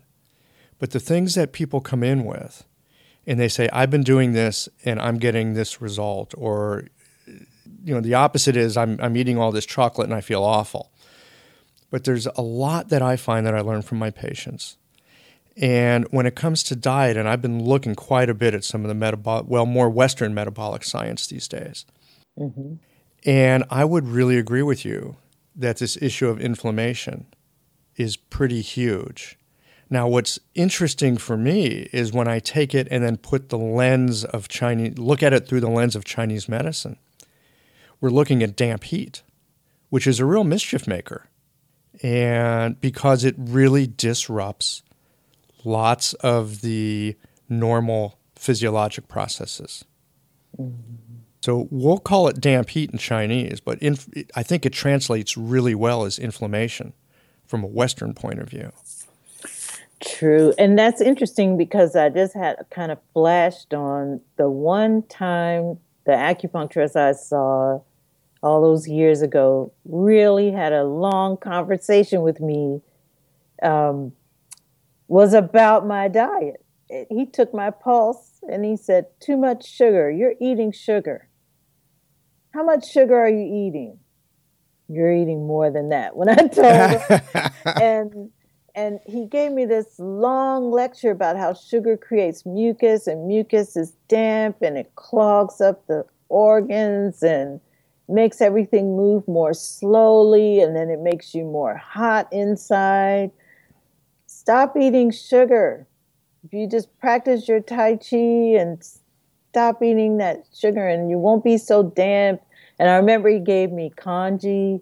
[0.80, 2.64] But the things that people come in with,
[3.26, 6.86] and they say, I've been doing this and I'm getting this result, or
[7.84, 10.92] you know, the opposite is I'm, I'm eating all this chocolate and I feel awful.
[11.90, 14.78] But there's a lot that I find that I learn from my patients.
[15.60, 18.84] And when it comes to diet, and I've been looking quite a bit at some
[18.84, 21.86] of the metabolic, well, more Western metabolic science these days.
[22.38, 22.76] Mm-hmm.
[23.26, 25.18] And I would really agree with you
[25.56, 27.26] that this issue of inflammation
[27.96, 29.38] is pretty huge.
[29.90, 34.26] Now, what's interesting for me is when I take it and then put the lens
[34.26, 36.98] of Chinese, look at it through the lens of Chinese medicine.
[38.00, 39.24] We're looking at damp heat,
[39.90, 41.28] which is a real mischief maker.
[42.04, 44.84] And because it really disrupts
[45.64, 47.16] lots of the
[47.50, 49.86] normal physiologic processes.
[50.60, 50.96] Mm-hmm.
[51.42, 55.76] So we'll call it damp heat in Chinese, but inf- I think it translates really
[55.76, 56.94] well as inflammation
[57.46, 58.72] from a Western point of view.
[60.04, 60.54] True.
[60.58, 66.12] And that's interesting because I just had kind of flashed on the one time the
[66.12, 67.82] acupuncturist I saw
[68.44, 72.82] all those years ago really had a long conversation with me
[73.64, 74.12] um,
[75.08, 76.64] was about my diet.
[77.10, 80.10] He took my pulse and he said, Too much sugar.
[80.10, 81.28] You're eating sugar.
[82.54, 84.00] How much sugar are you eating?
[84.90, 86.16] you're eating more than that.
[86.16, 87.52] When I told him,
[87.82, 88.32] and
[88.76, 93.94] and he gave me this long lecture about how sugar creates mucus and mucus is
[94.08, 97.60] damp and it clogs up the organs and
[98.08, 103.32] makes everything move more slowly and then it makes you more hot inside.
[104.48, 105.86] Stop eating sugar.
[106.46, 108.82] If you just practice your Tai Chi and
[109.52, 112.42] stop eating that sugar and you won't be so damp.
[112.80, 114.80] And I remember he gave me congee.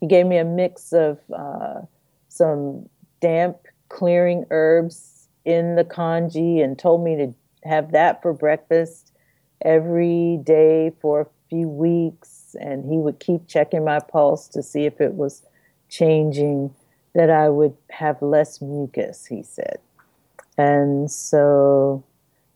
[0.00, 1.80] He gave me a mix of uh,
[2.28, 2.88] some
[3.20, 3.56] damp
[3.88, 7.34] clearing herbs in the congee and told me to
[7.68, 9.12] have that for breakfast
[9.64, 12.54] every day for a few weeks.
[12.60, 15.42] And he would keep checking my pulse to see if it was
[15.88, 16.72] changing,
[17.14, 19.78] that I would have less mucus, he said.
[20.56, 22.04] And so,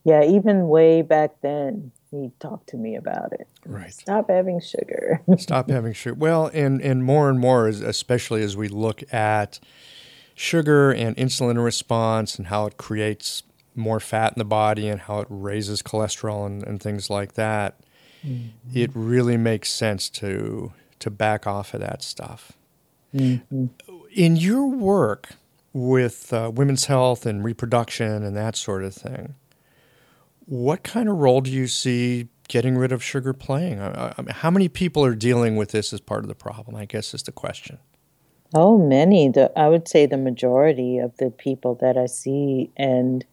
[0.04, 3.48] yeah, even way back then, he talked to me about it.
[3.66, 3.92] Right.
[3.92, 5.20] Stop having sugar.
[5.38, 6.14] Stop having sugar.
[6.14, 9.58] Well, and and more and more, especially as we look at
[10.34, 13.42] sugar and insulin response and how it creates
[13.74, 17.80] more fat in the body and how it raises cholesterol and, and things like that,
[18.24, 18.48] mm-hmm.
[18.72, 22.52] it really makes sense to to back off of that stuff.
[23.14, 23.66] Mm-hmm.
[24.14, 25.30] In your work
[25.72, 29.34] with uh, women's health and reproduction and that sort of thing,
[30.46, 33.80] what kind of role do you see getting rid of sugar playing?
[33.80, 36.76] I, I how many people are dealing with this as part of the problem?
[36.76, 37.78] I guess is the question.
[38.54, 39.30] Oh, many.
[39.30, 43.24] The I would say the majority of the people that I see, and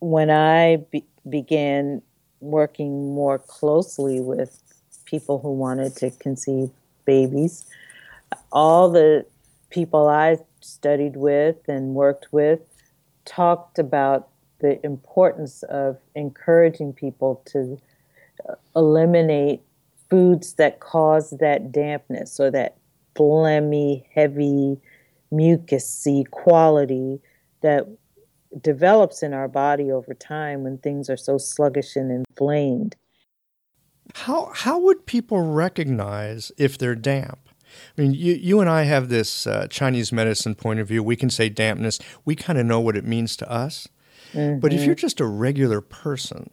[0.00, 2.02] when I be- began
[2.40, 4.60] working more closely with
[5.04, 6.70] people who wanted to conceive
[7.04, 7.64] babies,
[8.50, 9.26] all the
[9.70, 12.60] people I studied with and worked with
[13.24, 14.28] talked about
[14.60, 17.78] the importance of encouraging people to
[18.48, 19.62] uh, eliminate
[20.10, 22.76] foods that cause that dampness or that
[23.14, 24.76] phlegmy, heavy,
[25.32, 27.20] mucusy quality
[27.62, 27.86] that
[28.60, 32.96] develops in our body over time when things are so sluggish and inflamed.
[34.14, 37.49] How how would people recognize if they're damp?
[37.96, 41.02] I mean, you you and I have this uh, Chinese medicine point of view.
[41.02, 41.98] We can say dampness.
[42.24, 43.88] We kind of know what it means to us.
[44.32, 44.60] Mm-hmm.
[44.60, 44.86] But if mm-hmm.
[44.86, 46.50] you're just a regular person,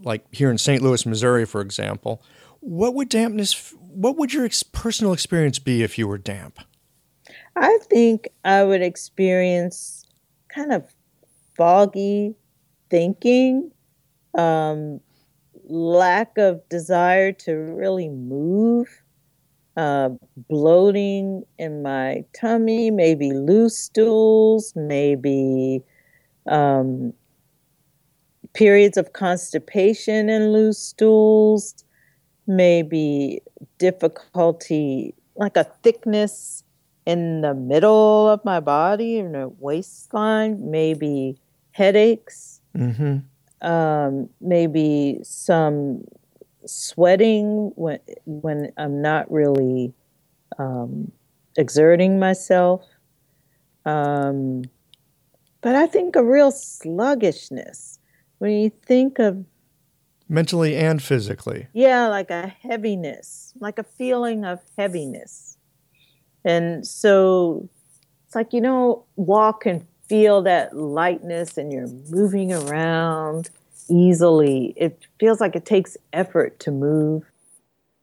[0.00, 0.82] like here in St.
[0.82, 2.22] Louis, Missouri, for example,
[2.60, 6.58] what would dampness what would your ex- personal experience be if you were damp?
[7.56, 10.04] I think I would experience
[10.48, 10.94] kind of
[11.56, 12.34] foggy
[12.90, 13.72] thinking,
[14.36, 15.00] um,
[15.64, 19.02] lack of desire to really move,
[19.76, 20.10] uh,
[20.48, 25.82] bloating in my tummy, maybe loose stools, maybe
[26.48, 27.12] um,
[28.54, 31.84] periods of constipation and loose stools,
[32.46, 33.42] maybe
[33.78, 36.64] difficulty, like a thickness
[37.04, 41.36] in the middle of my body, in the waistline, maybe
[41.72, 43.18] headaches, mm-hmm.
[43.66, 46.02] um, maybe some
[46.66, 49.92] sweating when when I'm not really
[50.58, 51.12] um,
[51.56, 52.84] exerting myself.
[53.84, 54.64] Um,
[55.60, 57.98] but I think a real sluggishness
[58.38, 59.44] when you think of
[60.28, 61.68] mentally and physically.
[61.72, 65.56] Yeah, like a heaviness, like a feeling of heaviness.
[66.44, 67.68] And so
[68.26, 73.50] it's like, you know, walk and feel that lightness and you're moving around
[73.88, 74.74] easily.
[74.76, 77.24] It feels like it takes effort to move.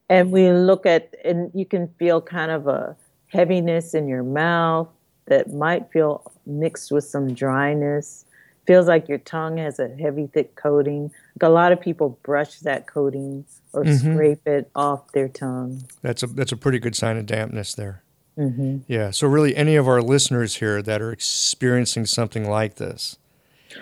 [0.09, 2.95] And we look at, and you can feel kind of a
[3.27, 4.89] heaviness in your mouth
[5.25, 8.25] that might feel mixed with some dryness
[8.65, 11.11] feels like your tongue has a heavy, thick coating.
[11.39, 14.13] Like a lot of people brush that coating or mm-hmm.
[14.13, 15.83] scrape it off their tongue.
[16.01, 18.03] That's a that's a pretty good sign of dampness there.
[18.37, 18.79] Mm-hmm.
[18.87, 19.11] Yeah.
[19.11, 23.17] So really, any of our listeners here that are experiencing something like this,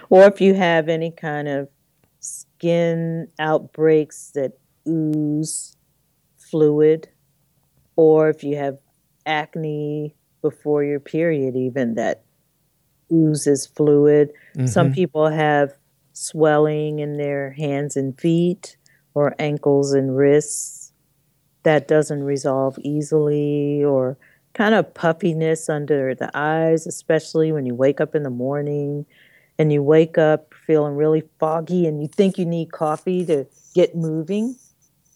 [0.10, 1.70] or if you have any kind of
[2.62, 4.52] skin outbreaks that
[4.88, 5.76] ooze
[6.38, 7.10] fluid,
[7.96, 8.78] or if you have
[9.26, 12.24] acne before your period, even that
[13.12, 14.32] oozes fluid.
[14.56, 14.68] Mm-hmm.
[14.68, 15.74] Some people have
[16.14, 18.78] swelling in their hands and feet
[19.16, 20.94] or ankles and wrists
[21.64, 24.18] that doesn't resolve easily or
[24.54, 29.06] kind of puffiness under the eyes especially when you wake up in the morning
[29.62, 33.96] and you wake up feeling really foggy and you think you need coffee to get
[33.96, 34.56] moving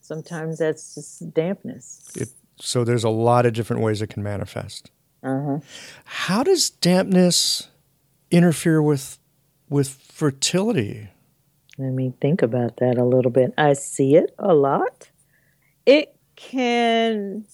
[0.01, 4.91] sometimes that's just dampness it, so there's a lot of different ways it can manifest
[5.23, 5.59] uh-huh.
[6.05, 7.69] how does dampness
[8.31, 9.17] interfere with
[9.69, 11.09] with fertility?
[11.77, 13.53] Let me think about that a little bit.
[13.57, 15.09] I see it a lot.
[15.85, 17.45] It can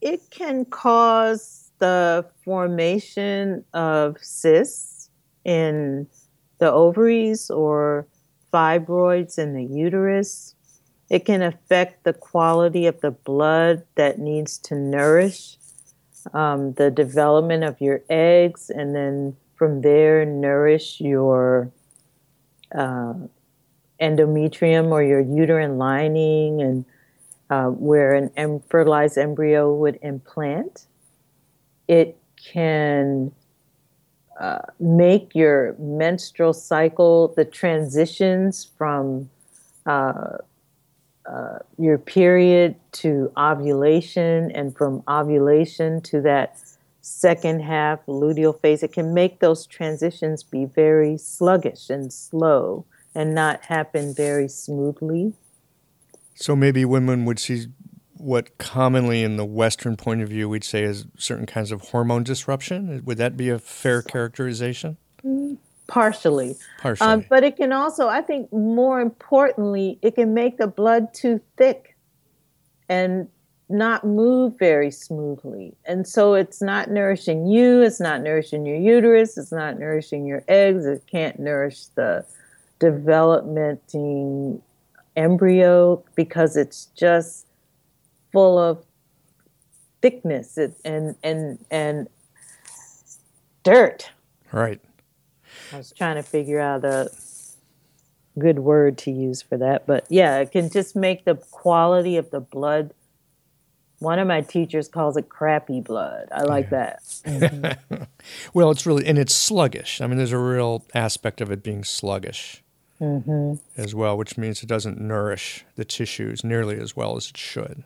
[0.00, 4.99] it can cause the formation of cysts
[5.44, 6.06] in
[6.58, 8.06] the ovaries or
[8.52, 10.54] fibroids in the uterus.
[11.08, 15.56] It can affect the quality of the blood that needs to nourish
[16.32, 21.70] um, the development of your eggs, and then from there, nourish your
[22.74, 23.14] uh,
[24.00, 26.84] endometrium or your uterine lining, and
[27.48, 30.86] uh, where an fertilized embryo would implant.
[31.88, 33.32] It can
[34.40, 39.28] uh, make your menstrual cycle, the transitions from
[39.84, 40.38] uh,
[41.30, 46.58] uh, your period to ovulation and from ovulation to that
[47.02, 52.84] second half luteal phase, it can make those transitions be very sluggish and slow
[53.14, 55.34] and not happen very smoothly.
[56.34, 57.66] So maybe women would see
[58.20, 62.22] what commonly in the Western point of view we'd say is certain kinds of hormone
[62.22, 63.02] disruption.
[63.04, 64.96] Would that be a fair characterization?
[65.86, 66.56] Partially.
[66.78, 67.06] Partially.
[67.06, 71.40] Um, but it can also, I think, more importantly, it can make the blood too
[71.56, 71.96] thick
[72.88, 73.28] and
[73.68, 75.74] not move very smoothly.
[75.84, 80.42] And so it's not nourishing you, it's not nourishing your uterus, it's not nourishing your
[80.48, 82.24] eggs, it can't nourish the
[82.80, 84.60] developmenting
[85.16, 87.46] embryo because it's just
[88.32, 88.84] full of
[90.02, 92.08] thickness and and and
[93.62, 94.10] dirt.
[94.52, 94.80] Right.
[95.72, 97.10] I was trying to figure out a
[98.38, 102.30] good word to use for that, but yeah, it can just make the quality of
[102.30, 102.92] the blood.
[103.98, 106.28] One of my teachers calls it crappy blood.
[106.32, 106.96] I like yeah.
[107.24, 107.78] that.
[108.52, 110.00] Well, it's really and it's sluggish.
[110.00, 112.62] I mean, there's a real aspect of it being sluggish
[113.00, 113.54] mm-hmm.
[113.80, 117.84] as well, which means it doesn't nourish the tissues nearly as well as it should.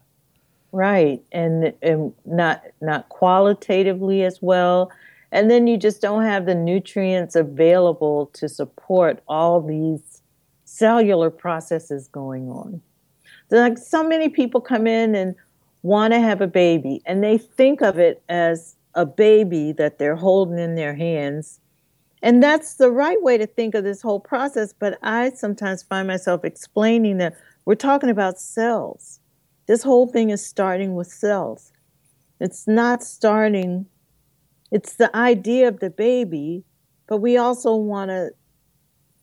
[0.75, 4.91] Right, and and not not qualitatively as well,
[5.31, 10.21] and then you just don't have the nutrients available to support all these
[10.65, 12.83] cellular processes going on.
[13.53, 15.37] Like so many people come in and
[15.83, 20.17] want to have a baby, and they think of it as a baby that they're
[20.17, 21.61] holding in their hands.
[22.21, 24.75] And that's the right way to think of this whole process.
[24.77, 29.21] But I sometimes find myself explaining that we're talking about cells
[29.67, 31.73] this whole thing is starting with cells.
[32.41, 33.87] It's not starting,
[34.71, 36.65] it's the idea of the baby,
[37.07, 38.31] but we also want to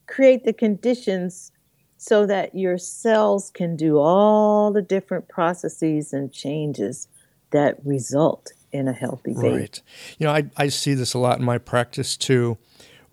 [0.08, 1.52] create the conditions
[1.98, 7.08] so that your cells can do all the different processes and changes
[7.52, 9.50] that result in a healthy baby.
[9.50, 9.82] Right.
[10.18, 12.58] You know, I, I see this a lot in my practice too.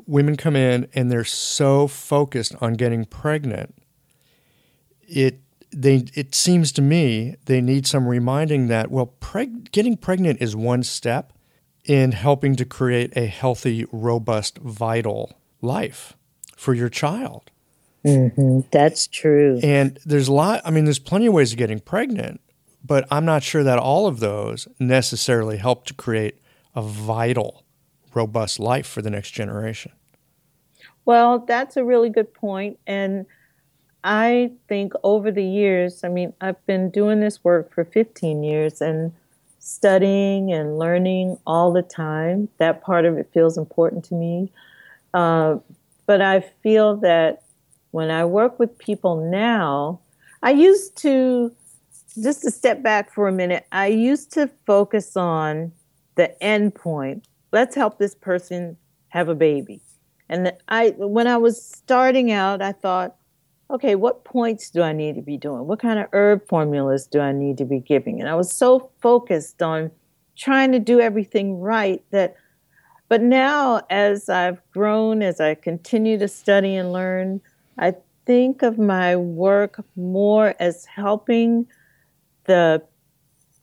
[0.07, 3.75] Women come in and they're so focused on getting pregnant,
[5.07, 5.41] it
[5.71, 10.57] they it seems to me they need some reminding that well preg- getting pregnant is
[10.57, 11.33] one step
[11.85, 16.17] in helping to create a healthy robust vital life
[16.57, 17.51] for your child.
[18.05, 18.61] Mm-hmm.
[18.71, 19.59] that's true.
[19.63, 22.41] And there's a lot i mean there's plenty of ways of getting pregnant
[22.85, 26.41] but i'm not sure that all of those necessarily help to create
[26.75, 27.65] a vital
[28.15, 29.93] robust life for the next generation.
[31.05, 33.27] Well that's a really good point and
[34.05, 38.81] I think over the years, I mean, I've been doing this work for 15 years
[38.81, 39.13] and
[39.59, 42.49] studying and learning all the time.
[42.59, 44.51] That part of it feels important to me.
[45.13, 45.59] Uh,
[46.07, 47.43] but I feel that
[47.91, 50.01] when I work with people now,
[50.43, 51.53] I used to,
[52.23, 55.73] just to step back for a minute, I used to focus on
[56.15, 57.25] the end point.
[57.53, 58.77] Let's help this person
[59.09, 59.81] have a baby.
[60.29, 63.17] And I, when I was starting out, I thought,
[63.71, 65.67] okay, what points do I need to be doing?
[65.67, 68.21] What kind of herb formulas do I need to be giving?
[68.21, 69.91] And I was so focused on
[70.37, 72.37] trying to do everything right that,
[73.09, 77.41] but now as I've grown, as I continue to study and learn,
[77.79, 77.95] I
[78.25, 81.67] think of my work more as helping
[82.45, 82.83] the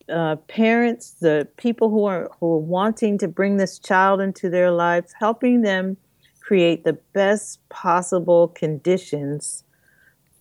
[0.08, 4.70] uh, parents, the people who are who are wanting to bring this child into their
[4.70, 5.97] lives, helping them
[6.41, 9.64] create the best possible conditions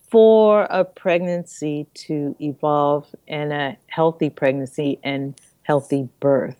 [0.09, 6.57] for a pregnancy to evolve and a healthy pregnancy and healthy birth.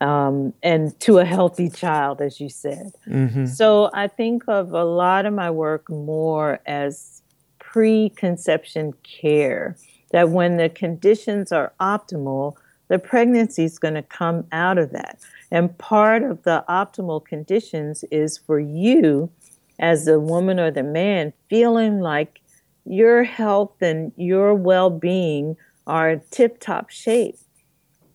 [0.00, 2.92] Um, and to a healthy child, as you said.
[3.08, 3.46] Mm-hmm.
[3.46, 7.22] So I think of a lot of my work more as
[7.58, 9.76] preconception care,
[10.10, 12.54] that when the conditions are optimal,
[12.88, 15.18] the pregnancy is going to come out of that.
[15.50, 19.30] And part of the optimal conditions is for you,
[19.78, 22.40] as the woman or the man, feeling like
[22.84, 25.56] your health and your well being
[25.86, 27.36] are tip top shape.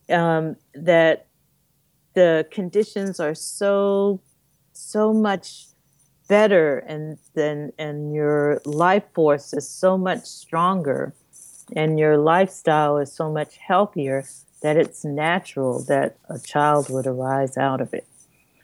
[0.09, 1.27] um, that
[2.15, 4.21] the conditions are so
[4.73, 5.67] so much
[6.27, 11.13] better and then and your life force is so much stronger
[11.75, 14.23] and your lifestyle is so much healthier
[14.61, 18.07] that it's natural that a child would arise out of it.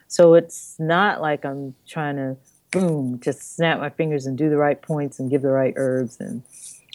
[0.08, 2.36] So it's not like I'm trying to
[2.70, 6.18] boom, just snap my fingers and do the right points and give the right herbs
[6.20, 6.42] and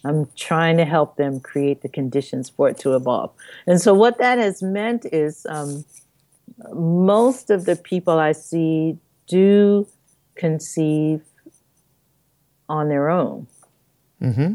[0.03, 3.31] I'm trying to help them create the conditions for it to evolve.
[3.67, 5.85] And so what that has meant is um,
[6.73, 8.97] most of the people I see
[9.27, 9.87] do
[10.35, 11.21] conceive
[12.67, 13.47] on their own.
[14.21, 14.53] Mm-hmm.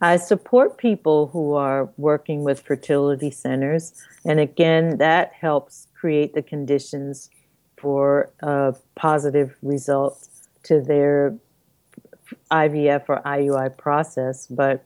[0.00, 3.94] I support people who are working with fertility centers,
[4.26, 7.30] and again, that helps create the conditions
[7.78, 10.28] for a positive result
[10.66, 11.36] to their
[12.50, 14.46] IVF or IUI process.
[14.46, 14.84] But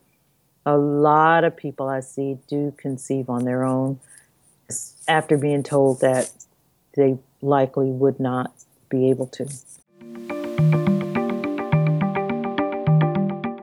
[0.66, 3.98] a lot of people I see do conceive on their own
[5.08, 6.30] after being told that
[6.96, 8.52] they likely would not
[8.88, 9.48] be able to.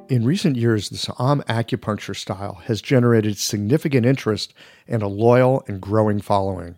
[0.10, 4.54] In recent years, the Sa'am acupuncture style has generated significant interest
[4.88, 6.78] and a loyal and growing following.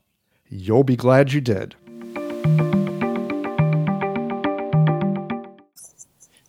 [0.48, 1.76] You'll be glad you did.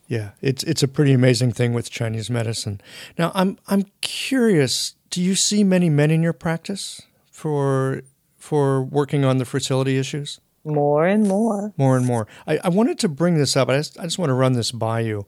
[0.08, 2.82] Yeah, it's it's a pretty amazing thing with Chinese medicine.
[3.18, 7.02] Now, I'm I'm curious, do you see many men in your practice?
[7.42, 8.04] for
[8.38, 10.40] for working on the fertility issues?
[10.64, 11.74] More and more.
[11.78, 12.28] More and more.
[12.46, 13.70] I, I wanted to bring this up.
[13.70, 15.26] I just, I just want to run this by you.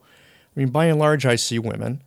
[0.56, 2.02] I mean, by and large, I see women,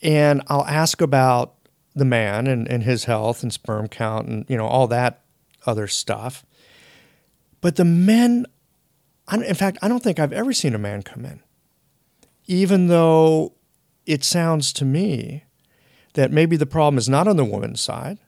[0.00, 1.54] and I'll ask about
[1.94, 5.22] the man and, and his health and sperm count and you know all that
[5.66, 6.46] other stuff.
[7.60, 8.46] But the men,
[9.30, 11.42] in fact, I don't think I've ever seen a man come in,
[12.46, 13.54] even though
[14.06, 15.44] it sounds to me
[16.14, 18.18] that maybe the problem is not on the woman's side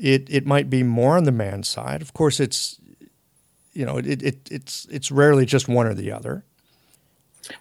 [0.00, 2.02] it it might be more on the man's side.
[2.02, 2.79] Of course, it's
[3.72, 6.44] you know it, it it's it's rarely just one or the other.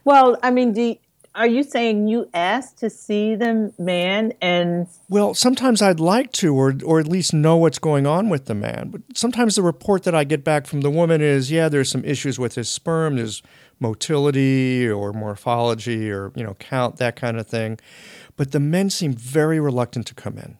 [0.04, 0.96] Well, I mean, do,
[1.36, 4.88] are you saying you asked to see the man and?
[5.08, 8.56] Well, sometimes I'd like to, or or at least know what's going on with the
[8.56, 8.90] man.
[8.90, 12.04] But sometimes the report that I get back from the woman is, yeah, there's some
[12.04, 13.16] issues with his sperm.
[13.16, 13.42] There's
[13.80, 17.80] motility or morphology or you know count that kind of thing.
[18.36, 20.58] But the men seem very reluctant to come in.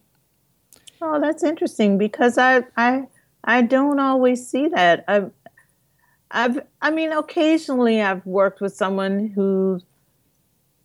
[1.02, 3.08] Oh, that's interesting because I I
[3.44, 5.04] I don't always see that.
[5.08, 5.32] I've
[6.32, 9.82] I've I mean occasionally I've worked with someone who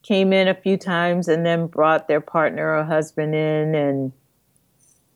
[0.03, 4.11] came in a few times and then brought their partner or husband in and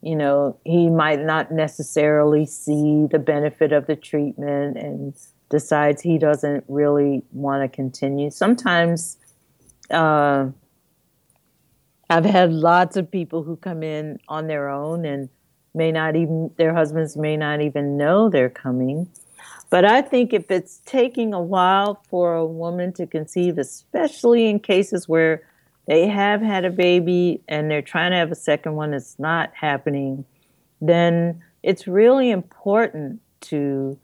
[0.01, 5.13] you know, he might not necessarily see the benefit of the treatment and
[5.49, 8.29] decides he doesn't really want to continue.
[8.29, 9.17] Sometimes
[9.91, 10.47] uh,
[12.09, 15.29] I've had lots of people who come in on their own and
[15.73, 19.09] may not even, their husbands may not even know they're coming.
[19.69, 24.59] But I think if it's taking a while for a woman to conceive, especially in
[24.59, 25.43] cases where
[25.85, 29.51] they have had a baby and they're trying to have a second one, it's not
[29.53, 30.25] happening,
[30.81, 33.97] then it's really important to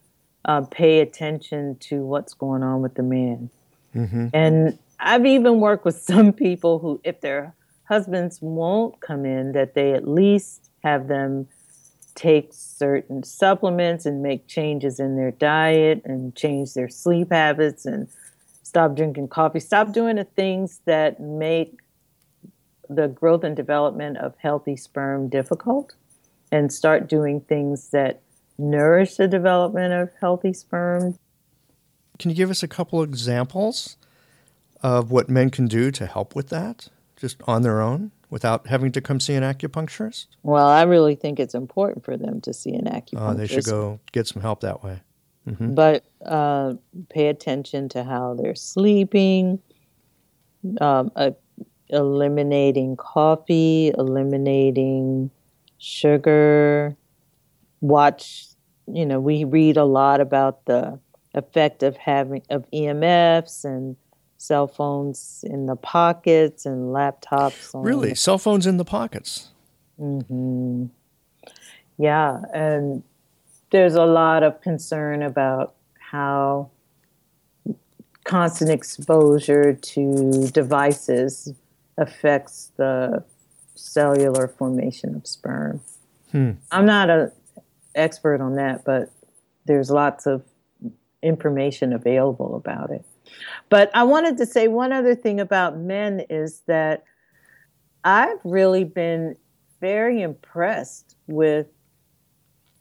[0.45, 3.49] uh, pay attention to what's going on with the man.
[3.95, 4.27] Mm-hmm.
[4.33, 7.55] And I've even worked with some people who, if they're
[7.85, 11.47] husbands won't come in, that they at least have them
[12.15, 18.07] take certain supplements and make changes in their diet and change their sleep habits and
[18.63, 21.79] stop drinking coffee, stop doing the things that make
[22.89, 25.95] the growth and development of healthy sperm difficult
[26.51, 28.21] and start doing things that
[28.57, 31.17] nourish the development of healthy sperm.
[32.17, 33.97] Can you give us a couple examples
[34.81, 38.91] of what men can do to help with that, just on their own, without having
[38.93, 40.27] to come see an acupuncturist?
[40.43, 43.31] Well, I really think it's important for them to see an acupuncturist.
[43.31, 45.01] Oh, they should go get some help that way.
[45.47, 45.75] Mm-hmm.
[45.75, 46.73] But uh,
[47.09, 49.59] pay attention to how they're sleeping,
[50.81, 51.31] um, uh,
[51.89, 55.29] eliminating coffee, eliminating
[55.77, 56.95] sugar.
[57.81, 58.47] Watch,
[58.87, 60.99] you know, we read a lot about the
[61.35, 63.95] effect of having of EMFs and
[64.45, 67.71] cell phones in the pockets and laptops.
[67.73, 69.49] really, the- cell phones in the pockets.
[69.99, 70.85] Mm-hmm.
[71.97, 73.03] Yeah, and
[73.71, 76.69] there's a lot of concern about how
[78.25, 81.53] constant exposure to devices
[81.97, 83.23] affects the
[83.75, 85.81] cellular formation of sperm.
[86.31, 86.51] Hmm.
[86.71, 87.31] I'm not an
[87.93, 89.11] expert on that, but
[89.65, 90.43] there's lots of
[91.21, 93.05] information available about it.
[93.69, 97.03] But I wanted to say one other thing about men is that
[98.03, 99.35] I've really been
[99.81, 101.67] very impressed with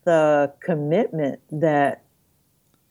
[0.05, 2.05] the commitment that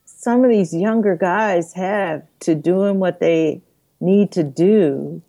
[0.05, 3.61] some of these younger guys have to doing what they
[3.99, 5.21] need to do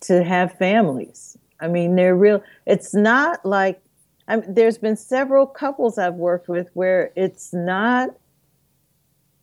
[0.00, 1.36] to have families.
[1.58, 2.42] I mean, they're real.
[2.66, 3.80] It's not like
[4.28, 8.10] I mean, there's been several couples I've worked with where it's not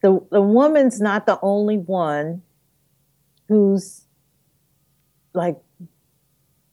[0.04, 2.44] the the woman's not the only one
[3.48, 4.06] who's
[5.34, 5.58] like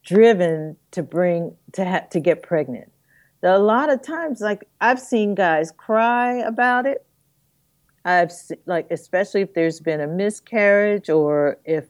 [0.03, 2.91] driven to bring to ha- to get pregnant.
[3.41, 7.05] A lot of times, like I've seen guys cry about it.
[8.03, 8.31] I've
[8.65, 11.85] like especially if there's been a miscarriage or if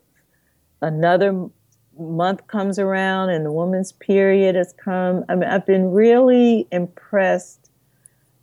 [0.81, 1.49] another
[1.97, 5.25] month comes around and the woman's period has come.
[5.27, 7.71] I mean, I've been really impressed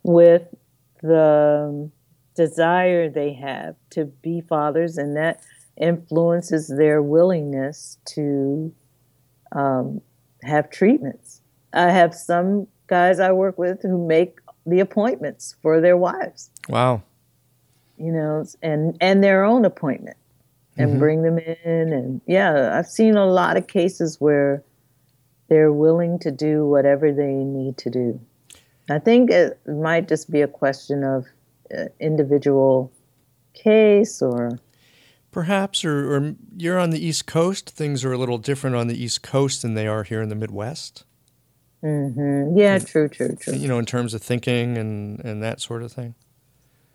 [0.03, 0.43] with
[1.01, 1.91] the um,
[2.39, 5.41] desire they have to be fathers, and that
[5.75, 8.73] influences their willingness to
[9.51, 9.99] um,
[10.43, 11.41] have treatments.
[11.73, 16.49] I have some guys I work with who make the appointments for their wives.
[16.69, 17.03] Wow.
[17.97, 20.15] You know, and and their own appointment
[20.77, 20.99] and mm-hmm.
[20.99, 24.63] bring them in and yeah, I've seen a lot of cases where
[25.49, 28.17] they're willing to do whatever they need to do.
[28.89, 31.25] I think it might just be a question of
[31.99, 32.91] individual
[33.53, 34.59] case or?
[35.31, 39.01] Perhaps or, or, you're on the east coast things are a little different on the
[39.01, 41.05] east coast than they are here in the midwest.
[41.81, 42.57] Mm-hmm.
[42.57, 43.53] yeah and, true true true.
[43.53, 46.15] you know in terms of thinking and and that sort of thing.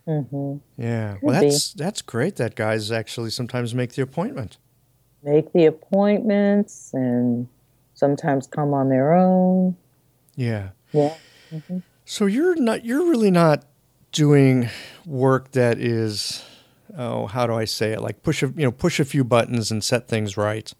[0.07, 0.57] Mm-hmm.
[0.83, 1.17] yeah.
[1.23, 4.59] Well that's that's great that guys actually sometimes make the appointment.
[5.23, 7.49] Make the appointments and
[7.95, 9.77] sometimes come on their own.
[10.37, 10.71] Yeah.
[10.93, 11.15] Yeah.
[11.53, 11.79] Mm-hmm.
[12.05, 13.65] so you're not you're really not
[14.15, 14.71] doing
[15.05, 16.43] work that is
[16.97, 19.71] oh how do I say it like push a you know push a few buttons
[19.71, 20.73] and set things right,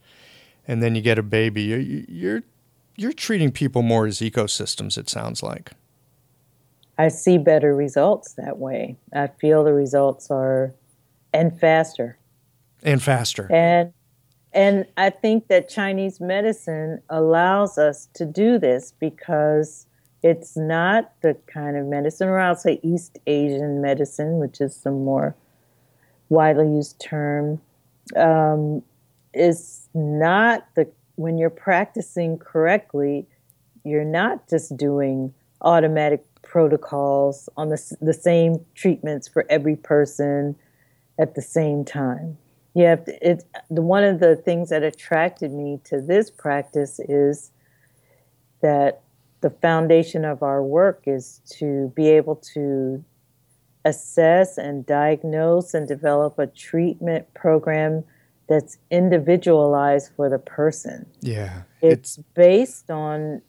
[0.67, 1.63] and then you get a baby.
[1.65, 2.43] You're you're,
[2.97, 4.97] you're treating people more as ecosystems.
[4.97, 5.73] It sounds like.
[6.97, 8.97] I see better results that way.
[9.13, 10.73] I feel the results are
[11.33, 12.17] and faster.
[12.83, 13.53] And faster.
[13.53, 13.93] And
[14.53, 19.84] and I think that Chinese medicine allows us to do this because
[20.25, 24.91] it's not the kind of medicine, or I'll say East Asian medicine, which is the
[24.91, 25.37] more
[26.31, 27.61] widely used term,
[28.17, 28.83] um,
[29.35, 33.27] is not the when you're practicing correctly,
[33.85, 40.57] you're not just doing automatic protocols on the, the same treatments for every person
[41.19, 42.39] at the same time.
[42.75, 47.51] To, it, the, one of the things that attracted me to this practice is
[48.63, 49.04] that
[49.45, 53.05] the foundation of our work is to be able to
[53.85, 58.03] assess and diagnose and develop a treatment program
[58.49, 61.05] that's individualized for the person.
[61.21, 61.65] Yeah.
[61.83, 63.43] It's, it's based on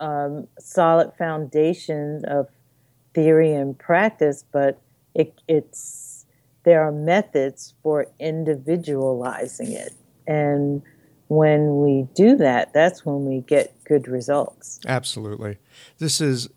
[0.00, 2.48] um, solid foundation of
[3.12, 4.80] theory and practice, but
[5.14, 6.24] it, it's
[6.64, 9.92] there are methods for individualizing it.
[10.26, 10.80] And
[11.28, 14.80] when we do that, that's when we get good results.
[14.86, 15.58] Absolutely.
[15.98, 16.48] This is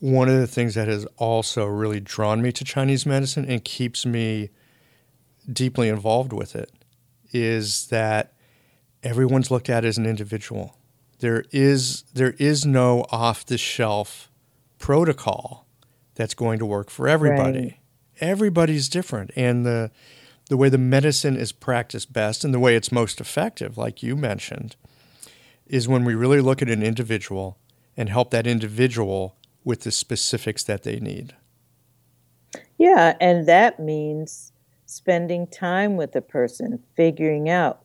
[0.00, 4.06] one of the things that has also really drawn me to Chinese medicine and keeps
[4.06, 4.50] me
[5.50, 6.70] deeply involved with it
[7.32, 8.32] is that
[9.02, 10.76] everyone's looked at as an individual.
[11.18, 14.30] There is there is no off the shelf
[14.78, 15.66] protocol
[16.14, 17.60] that's going to work for everybody.
[17.60, 17.78] Right.
[18.20, 19.90] Everybody's different and the
[20.48, 24.16] the way the medicine is practiced best and the way it's most effective, like you
[24.16, 24.76] mentioned,
[25.66, 27.58] is when we really look at an individual
[27.96, 31.34] and help that individual with the specifics that they need.
[32.78, 34.52] Yeah, and that means
[34.86, 37.84] spending time with the person, figuring out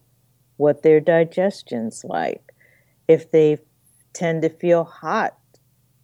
[0.58, 2.54] what their digestion's like,
[3.08, 3.58] if they
[4.14, 5.38] tend to feel hot,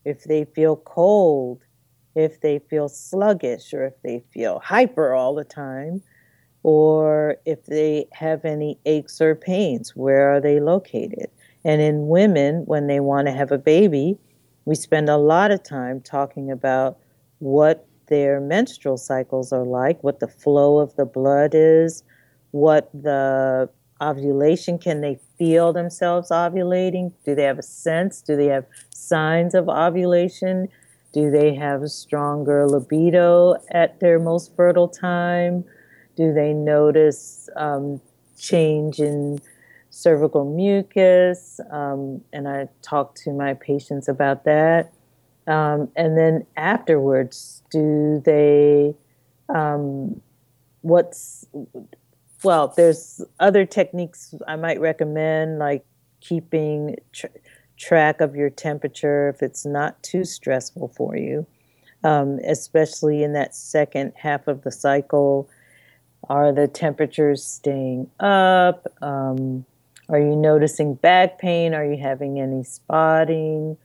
[0.03, 1.63] if they feel cold,
[2.15, 6.01] if they feel sluggish, or if they feel hyper all the time,
[6.63, 11.29] or if they have any aches or pains, where are they located?
[11.63, 14.17] And in women, when they want to have a baby,
[14.65, 16.97] we spend a lot of time talking about
[17.39, 22.03] what their menstrual cycles are like, what the flow of the blood is,
[22.51, 23.69] what the
[24.01, 27.13] ovulation can they feel themselves ovulating?
[27.25, 28.21] Do they have a sense?
[28.21, 30.67] Do they have signs of ovulation?
[31.13, 35.65] Do they have a stronger libido at their most fertile time?
[36.19, 38.01] Do they notice um,
[38.37, 39.39] change in
[39.89, 41.61] cervical mucus?
[41.71, 44.91] Um, and I talk to my patients about that.
[45.47, 48.93] Um, and then afterwards, do they,
[49.47, 50.19] um,
[50.81, 51.45] what's,
[52.43, 55.85] well, there's other techniques I might recommend, like
[56.19, 57.27] keeping tr-
[57.77, 61.47] track of your temperature if it's not too stressful for you,
[62.03, 65.49] um, especially in that second half of the cycle.
[66.27, 68.87] Are the temperatures staying up?
[69.01, 69.65] Um,
[70.09, 71.73] are you noticing back pain?
[71.73, 73.77] Are you having any spotting?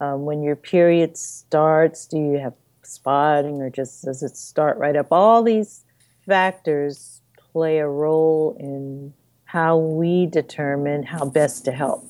[0.00, 4.96] Um, when your period starts, do you have spotting or just does it start right
[4.96, 5.08] up?
[5.10, 5.84] All these
[6.26, 7.20] factors
[7.52, 9.12] play a role in
[9.44, 12.04] how we determine how best to help.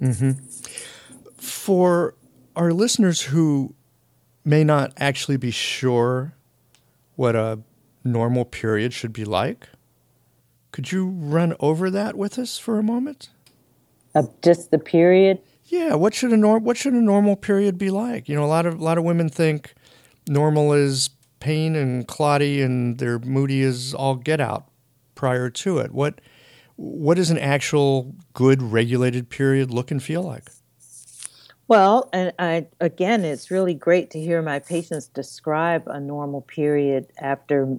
[0.00, 0.32] Mm-hmm.
[1.38, 2.14] For
[2.54, 3.74] our listeners who
[4.44, 6.34] may not actually be sure
[7.16, 7.60] what a
[8.04, 9.68] normal period should be like,
[10.72, 13.28] could you run over that with us for a moment?
[14.14, 15.40] Uh, just the period?
[15.66, 15.94] Yeah.
[15.94, 16.64] What should a norm?
[16.64, 18.28] What should a normal period be like?
[18.28, 19.74] You know, a lot of a lot of women think
[20.28, 24.66] normal is pain and clotty, and they're moody as all get out
[25.14, 25.92] prior to it.
[25.92, 26.20] What
[26.76, 30.50] what does an actual good regulated period look and feel like?
[31.68, 37.06] Well, and I, again, it's really great to hear my patients describe a normal period
[37.18, 37.78] after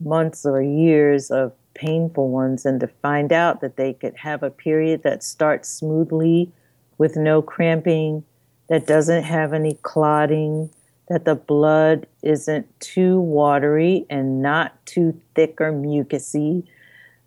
[0.00, 4.50] months or years of painful ones and to find out that they could have a
[4.50, 6.50] period that starts smoothly
[6.98, 8.24] with no cramping,
[8.68, 10.70] that doesn't have any clotting,
[11.08, 16.64] that the blood isn't too watery and not too thick or mucousy,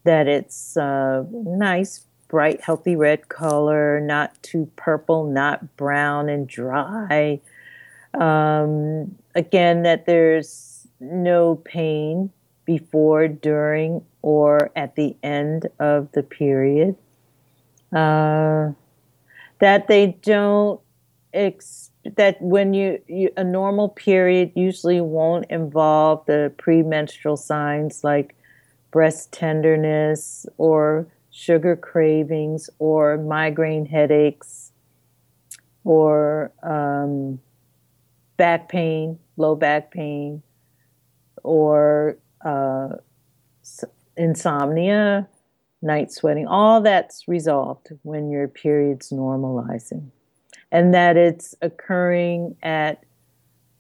[0.04, 7.40] that it's a nice, bright, healthy red color, not too purple, not brown and dry.
[8.14, 12.32] Um, again, that there's no pain
[12.66, 16.96] before, during, or at the end of the period.
[17.94, 18.72] Uh,
[19.60, 20.82] that they don't
[21.34, 28.36] ex- that when you, you a normal period usually won't involve the premenstrual signs like
[28.92, 34.72] breast tenderness or sugar cravings or migraine headaches
[35.84, 37.40] or um,
[38.38, 40.42] back pain, low back pain,
[41.44, 42.90] or uh,
[44.16, 45.28] insomnia,
[45.82, 50.10] night sweating, all that's resolved when your period's normalizing.
[50.72, 53.04] And that it's occurring at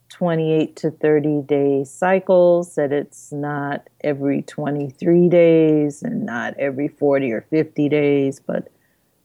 [0.09, 7.31] 28 to 30 day cycles, that it's not every 23 days and not every 40
[7.31, 8.69] or 50 days, but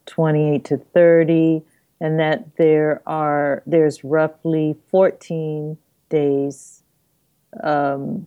[0.07, 1.63] 28 to 30,
[2.01, 5.77] and that there are there's roughly 14
[6.09, 6.83] days
[7.63, 8.27] um,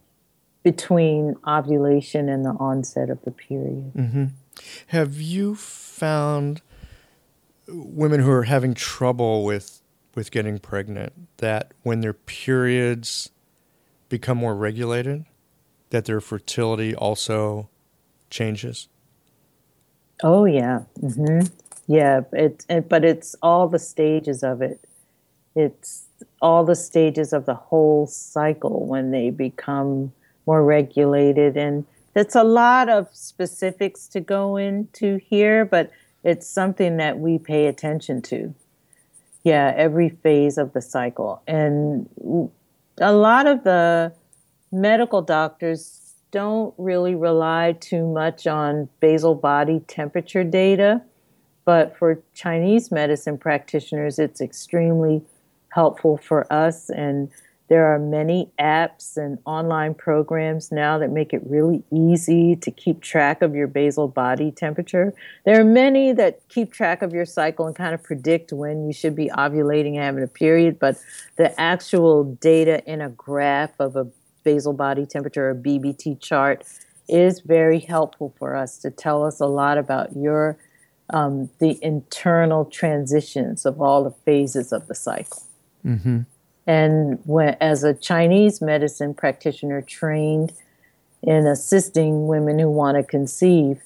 [0.64, 3.92] between ovulation and the onset of the period.
[3.96, 4.26] Mm-hmm.
[4.88, 6.62] Have you found
[7.68, 9.82] women who are having trouble with
[10.16, 13.32] with getting pregnant that when their periods
[14.10, 15.26] become more regulated,
[15.90, 17.68] that their fertility also
[18.30, 18.88] changes?
[20.22, 21.48] Oh yeah, mm-hmm.
[21.88, 22.22] yeah.
[22.32, 24.88] It, it, but it's all the stages of it.
[25.56, 26.06] It's
[26.42, 30.14] all the stages of the whole cycle when they become
[30.46, 31.58] more regulated.
[31.58, 31.86] And
[32.16, 35.92] it's a lot of specifics to go into here, but
[36.24, 38.54] it's something that we pay attention to.
[39.44, 41.42] Yeah, every phase of the cycle.
[41.48, 42.10] And
[43.00, 44.14] a lot of the
[44.72, 51.02] medical doctors don't really rely too much on basal body temperature data,
[51.66, 55.22] but for Chinese medicine practitioners, it's extremely
[55.70, 56.90] helpful for us.
[56.90, 57.30] And
[57.74, 63.02] there are many apps and online programs now that make it really easy to keep
[63.02, 65.12] track of your basal body temperature.
[65.44, 68.94] There are many that keep track of your cycle and kind of predict when you
[68.94, 70.98] should be ovulating and having a period, but
[71.36, 74.06] the actual data in a graph of a
[74.44, 76.64] basal body temperature or BBT chart
[77.10, 80.60] is very helpful for us to tell us a lot about your
[81.10, 85.42] um, the internal transitions of all the phases of the cycle.
[85.84, 86.20] Mm-hmm.
[86.66, 90.54] And when, as a Chinese medicine practitioner trained
[91.22, 93.82] in assisting women who want to conceive,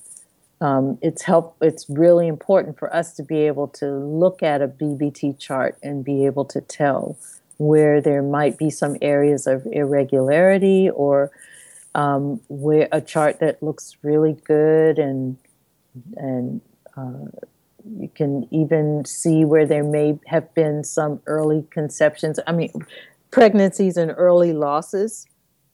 [0.59, 1.55] um, it's help.
[1.61, 6.03] It's really important for us to be able to look at a BBT chart and
[6.03, 7.17] be able to tell
[7.57, 11.31] where there might be some areas of irregularity or
[11.95, 15.37] um, where a chart that looks really good and
[16.15, 16.61] and
[16.95, 17.25] uh,
[17.99, 22.39] you can even see where there may have been some early conceptions.
[22.47, 22.71] I mean,
[23.31, 25.25] pregnancies and early losses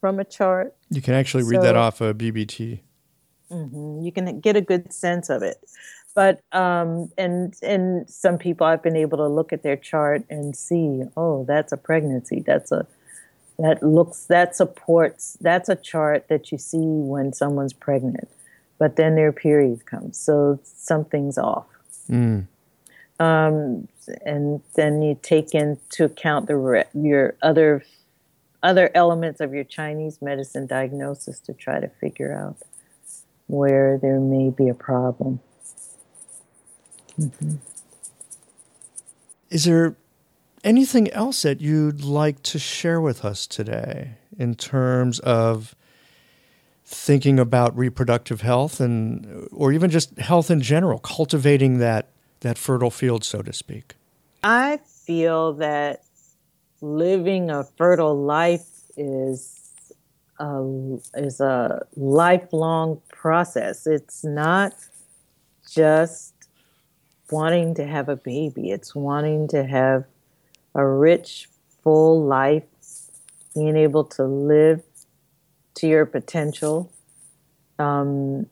[0.01, 0.75] from a chart.
[0.89, 2.79] You can actually read so, that off a BBT.
[3.51, 5.57] Mm-hmm, you can get a good sense of it
[6.15, 10.55] but um, and and some people I've been able to look at their chart and
[10.55, 12.43] see, oh, that's a pregnancy.
[12.45, 12.85] That's a
[13.59, 18.29] that looks that supports that's a chart that you see when someone's pregnant,
[18.77, 21.65] but then their period comes, so something's off.
[22.09, 22.47] Mm.
[23.19, 23.87] Um,
[24.25, 27.83] and then you take into account the re- your other
[28.61, 32.57] other elements of your Chinese medicine diagnosis to try to figure out
[33.47, 35.41] where there may be a problem.
[37.19, 37.55] Mm-hmm.
[39.49, 39.95] Is there
[40.63, 45.75] anything else that you'd like to share with us today in terms of
[46.93, 52.09] thinking about reproductive health and or even just health in general, cultivating that
[52.41, 53.95] that fertile field, so to speak?
[54.43, 56.03] I feel that
[56.81, 58.67] living a fertile life
[58.97, 59.71] is
[60.39, 63.87] a, is a lifelong process.
[63.87, 64.73] It's not
[65.69, 66.33] just
[67.31, 68.71] wanting to have a baby.
[68.71, 70.05] It's wanting to have
[70.75, 71.49] a rich,
[71.81, 72.63] full life,
[73.55, 74.83] being able to live
[75.75, 76.91] to your potential,
[77.79, 78.47] um,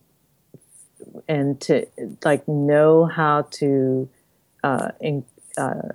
[1.28, 1.86] and to
[2.24, 4.10] like know how to
[4.64, 5.26] uh, in,
[5.58, 5.90] uh,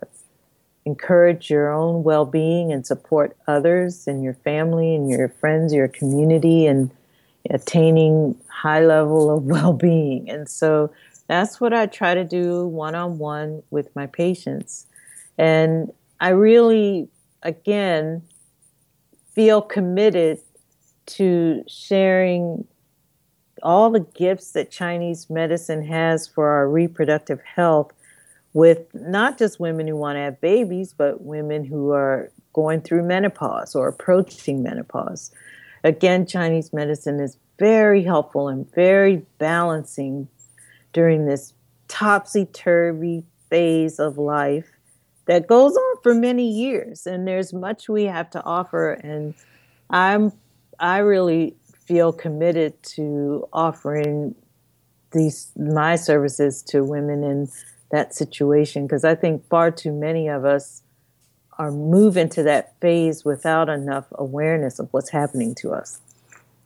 [0.84, 6.66] encourage your own well-being and support others and your family and your friends, your community,
[6.66, 6.90] and
[7.50, 10.30] attaining high level of well-being.
[10.30, 10.92] And so
[11.26, 14.86] that's what I try to do one on one with my patients.
[15.36, 17.08] And I really,
[17.42, 18.22] again,
[19.34, 20.38] feel committed
[21.06, 22.66] to sharing
[23.62, 27.92] all the gifts that Chinese medicine has for our reproductive health
[28.52, 33.02] with not just women who want to have babies, but women who are going through
[33.02, 35.30] menopause or approaching menopause.
[35.84, 40.28] Again, Chinese medicine is very helpful and very balancing
[40.92, 41.52] during this
[41.88, 44.70] topsy turvy phase of life
[45.26, 49.34] that goes on for many years and there's much we have to offer and
[49.90, 50.32] i'm
[50.80, 51.54] i really
[51.86, 54.34] feel committed to offering
[55.12, 57.48] these my services to women in
[57.90, 60.82] that situation because i think far too many of us
[61.58, 66.00] are moving to that phase without enough awareness of what's happening to us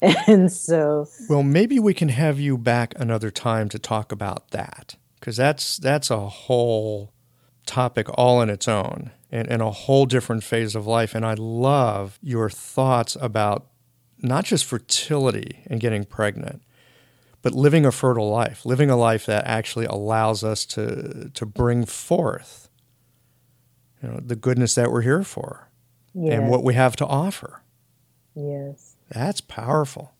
[0.26, 4.96] And so, well, maybe we can have you back another time to talk about that
[5.18, 7.12] because that's that's a whole
[7.66, 11.14] topic all in its own and, and a whole different phase of life.
[11.14, 13.66] And I love your thoughts about
[14.22, 16.62] not just fertility and getting pregnant,
[17.42, 21.86] but living a fertile life, living a life that actually allows us to to bring
[21.86, 22.68] forth
[24.02, 25.68] you know, the goodness that we're here for
[26.14, 26.34] yes.
[26.34, 27.62] and what we have to offer.
[28.34, 28.96] Yes.
[29.10, 30.12] That's powerful.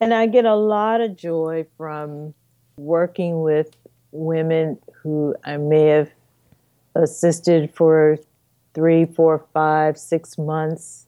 [0.00, 2.34] And I get a lot of joy from
[2.76, 3.76] working with
[4.12, 6.10] women who I may have
[6.94, 8.18] assisted for
[8.74, 11.06] three, four, five, six months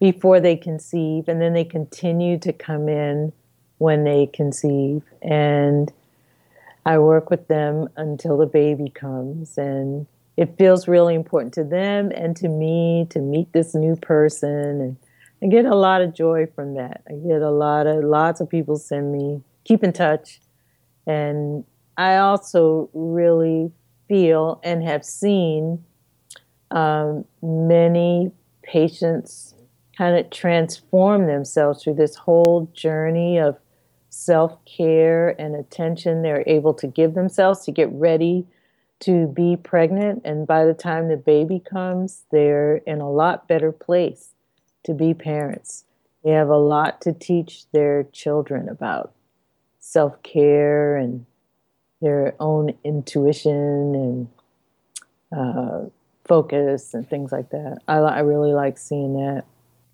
[0.00, 3.32] before they conceive, and then they continue to come in
[3.78, 5.02] when they conceive.
[5.22, 5.92] And
[6.84, 9.58] I work with them until the baby comes.
[9.58, 14.80] And it feels really important to them and to me to meet this new person
[14.80, 14.96] and
[15.42, 17.02] I get a lot of joy from that.
[17.08, 20.40] I get a lot of lots of people send me keep in touch,
[21.06, 21.64] and
[21.96, 23.72] I also really
[24.08, 25.84] feel and have seen
[26.70, 28.32] um, many
[28.62, 29.54] patients
[30.00, 33.58] kind of transform themselves through this whole journey of
[34.08, 38.46] self care and attention they're able to give themselves to get ready
[39.00, 40.22] to be pregnant.
[40.24, 44.30] And by the time the baby comes, they're in a lot better place
[44.84, 45.84] to be parents.
[46.24, 49.12] They have a lot to teach their children about
[49.80, 51.26] self care and
[52.00, 54.28] their own intuition and
[55.36, 55.90] uh,
[56.24, 57.80] focus and things like that.
[57.86, 59.44] I, I really like seeing that.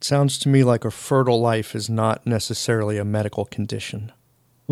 [0.01, 4.13] Sounds to me like a fertile life is not necessarily a medical condition.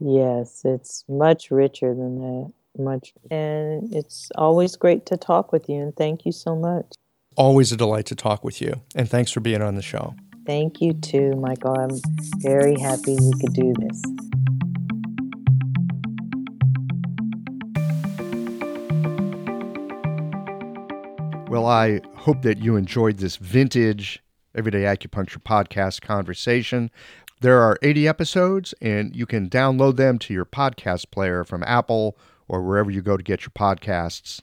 [0.00, 2.52] yes, it's much richer than that.
[2.76, 3.14] Much.
[3.30, 5.80] And it's always great to talk with you.
[5.80, 6.86] And thank you so much.
[7.36, 8.80] Always a delight to talk with you.
[8.96, 10.14] And thanks for being on the show.
[10.44, 11.78] Thank you too, Michael.
[11.78, 12.00] I'm
[12.38, 14.02] very happy we could do this.
[21.54, 24.20] Well, I hope that you enjoyed this vintage
[24.56, 26.90] Everyday Acupuncture podcast conversation.
[27.42, 32.18] There are 80 episodes, and you can download them to your podcast player from Apple
[32.48, 34.40] or wherever you go to get your podcasts.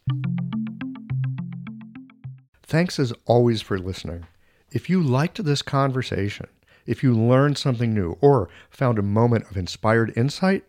[2.64, 4.26] Thanks as always for listening.
[4.72, 6.48] If you liked this conversation,
[6.86, 10.64] if you learned something new or found a moment of inspired insight,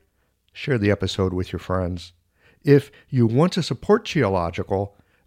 [0.53, 2.15] share the episode with your friends.
[2.65, 4.95] If you want to support Qiological,